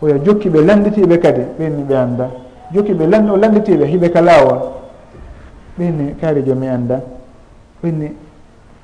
[0.00, 2.30] oya jokki ɓe landitiɓe kadi ɓenni ɓe anda
[2.72, 4.60] jokki ɓe land o landitiɓe hiɓe ka laawol
[5.78, 7.00] ɓenni kaarijo mi anda
[7.82, 8.12] ɓenni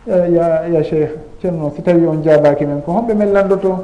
[0.06, 1.10] ya ya cheikh
[1.40, 3.78] ceerno si tawi on jaabaki men ko homɓe men landoto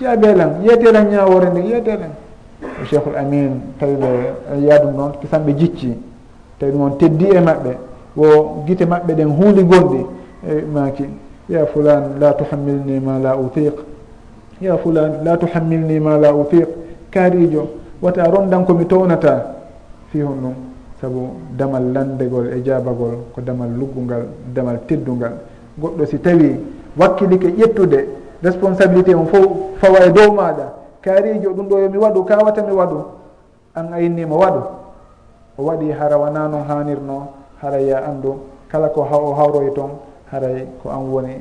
[0.00, 2.10] jaabelan yiyetelan ñawore nde yiyetelan
[2.88, 4.08] cheikhul amin tawi ɓe
[4.66, 5.96] yaadum noon kisanɓe jicci.
[6.58, 7.72] Tawi ɗum on teddi e maɓɓe.
[8.16, 8.26] Wo
[8.66, 10.06] guite maɓɓe ɗen huuli gonɗi
[10.46, 11.04] e maki
[11.48, 13.74] ya fulan la tuhammilni ma la utiq
[14.60, 16.68] ya fulan la tuhammilni ma la utiq
[17.10, 17.68] kaarijo
[18.02, 19.54] wata rondan komi townata
[20.12, 20.54] fi hon ɗum
[21.00, 25.32] saabu damal landegol e jabagol ko damal luggungal damal teddungal
[25.80, 26.56] goɗɗo si tawi
[26.96, 28.06] wakkilike ƴettude
[28.42, 29.46] responsabilité on fof
[29.80, 30.77] fawa e dow maɗa
[31.08, 32.98] kaarijo ɗum ɗo yomi waɗu ka wata mi waɗu?
[33.74, 34.60] An ayinnimo waɗu.
[35.58, 37.28] O waɗi hara wana noon hanirno
[37.62, 38.36] haray ya anndu.
[38.68, 39.90] Kala ko o hawroy toon
[40.30, 41.34] haray ko an woni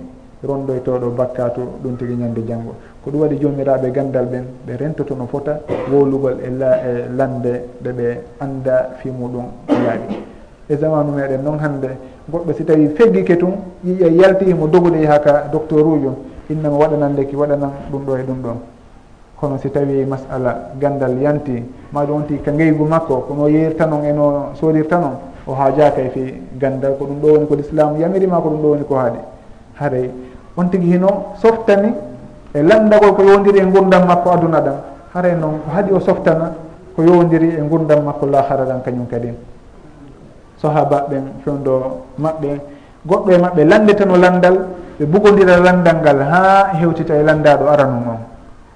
[0.44, 2.74] rondoytoɗo bakkatu ɗum tigi ñande janngo.
[3.04, 5.60] Ko ɗum waɗi jomiraɓe gandal ɓen ɓe rentoto no fota
[5.92, 10.16] wowlugol e la e lande ɗe ɓe anda fi muɗum laaɓi
[10.70, 11.90] e zamanu meɗen noon hannde
[12.32, 13.54] goɗɗo si tawi feggike tun
[13.84, 16.12] yiƴa yaltimo dogude yaha docteur uju.
[16.50, 18.58] Innama waɗanan waɗanandeki waɗanan ɗum ɗo e ɗum ɗon
[19.40, 21.64] kono si tawi masala gandal yanti
[21.94, 24.26] maɗum wonti ka ngeygu makko kono yeirta noon eno
[24.56, 25.16] sorirta noon
[25.48, 28.68] o hajaka e fi gandal ko ɗum ɗo woni ko l'islamu yamirima ko ɗum ɗo
[28.70, 29.20] woni ko haaɗi
[29.80, 30.10] haray
[30.58, 31.94] on tigui hino softani
[32.54, 34.78] e landagol ko yowdiri e gurdam makko aduna ɗam.
[35.14, 36.54] Haray noon ko haaɗi o softana
[36.96, 39.30] ko yowdiri e gurdam makko lahara ɗan kañum kadi.
[40.58, 42.50] Sahaba ɓen fewdo maɓɓe
[43.06, 44.56] goɗɗo e maɓɓe landitano landal
[45.00, 46.42] ɓe bugodira landal ngal ha
[46.82, 48.20] hewtita e landaɗo aranu on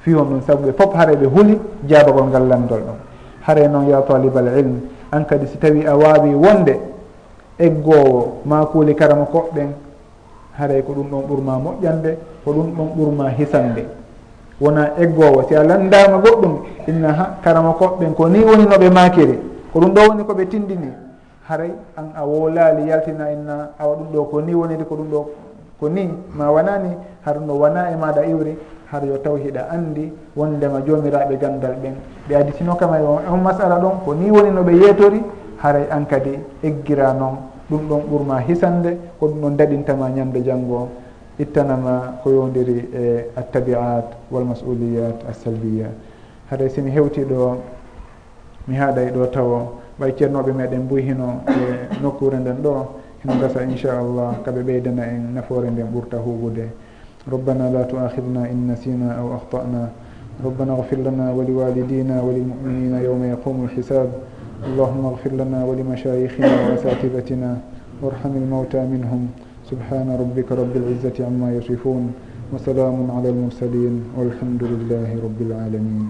[0.03, 2.97] fihon ɗum saabu ɓe fof haare ɓe huuli jabagol ngal landol ɗon
[3.41, 4.79] haare noon ya talibal ilm
[5.11, 6.79] an kadi si tawi a waawi wonde
[7.59, 9.69] eggowo makuuli karama koɓɓen
[10.57, 13.85] haray ko ɗum ɗon ɓurma moƴƴande ko ɗum ɗon ɓurma hisande.
[14.61, 16.53] Wona eggowo si a landama goɗɗum
[16.87, 19.39] inna ha karama koɓɓen ko ni woni noɓe makiri
[19.73, 20.89] ko ɗum ɗo woni koɓe tindini.
[21.47, 25.25] Haray an a wolali yaltina inna awa ɗum ɗo ko ni woniri ko ɗum ɗo
[25.79, 26.89] ko ni ma wanani
[27.25, 28.55] har no wona e maɗa iwri
[28.91, 31.95] har yo taw hiɗa anndi wondema joomiraaɓe ganndal ɓen
[32.27, 35.23] ɓe aditino kama e on e masala ɗon ko ni woni no ɓe yeetori
[35.63, 37.37] haray an kadi eggira noon
[37.69, 40.89] ɗum ɗon ɓurma hisande ko ɗum ɗon daɗintama ñande janngo.
[41.39, 45.87] Ittanama ko yowdiri e attabiat walmasuliyat assalbiya
[46.51, 47.57] haɗa simi hewti ɗo
[48.67, 52.85] mi haaɗay ɗo tawa ɓay ceernoɓe meɗen buyhino e nokkure nden ɗo.
[53.23, 56.67] Hino gasa inchallah kaɓe ɓeydana en nafoore nden ɓurta huɓude
[57.29, 59.89] ربنا لا تؤاخذنا إن نسينا أو أخطأنا.
[60.45, 64.09] ربنا اغفر لنا ولوالدينا وللمؤمنين يوم يقوم الحساب.
[64.65, 67.57] اللهم اغفر لنا ولمشايخنا وأساتذتنا.
[68.01, 69.27] وارحم الموتى منهم.
[69.69, 72.13] سبحان ربك رب العزة عما يصفون.
[72.53, 74.03] وسلام على المرسلين.
[74.17, 76.09] والحمد لله رب العالمين.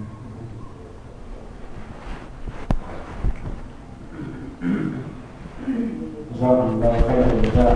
[6.42, 7.76] جزاكم الله خير الجزاء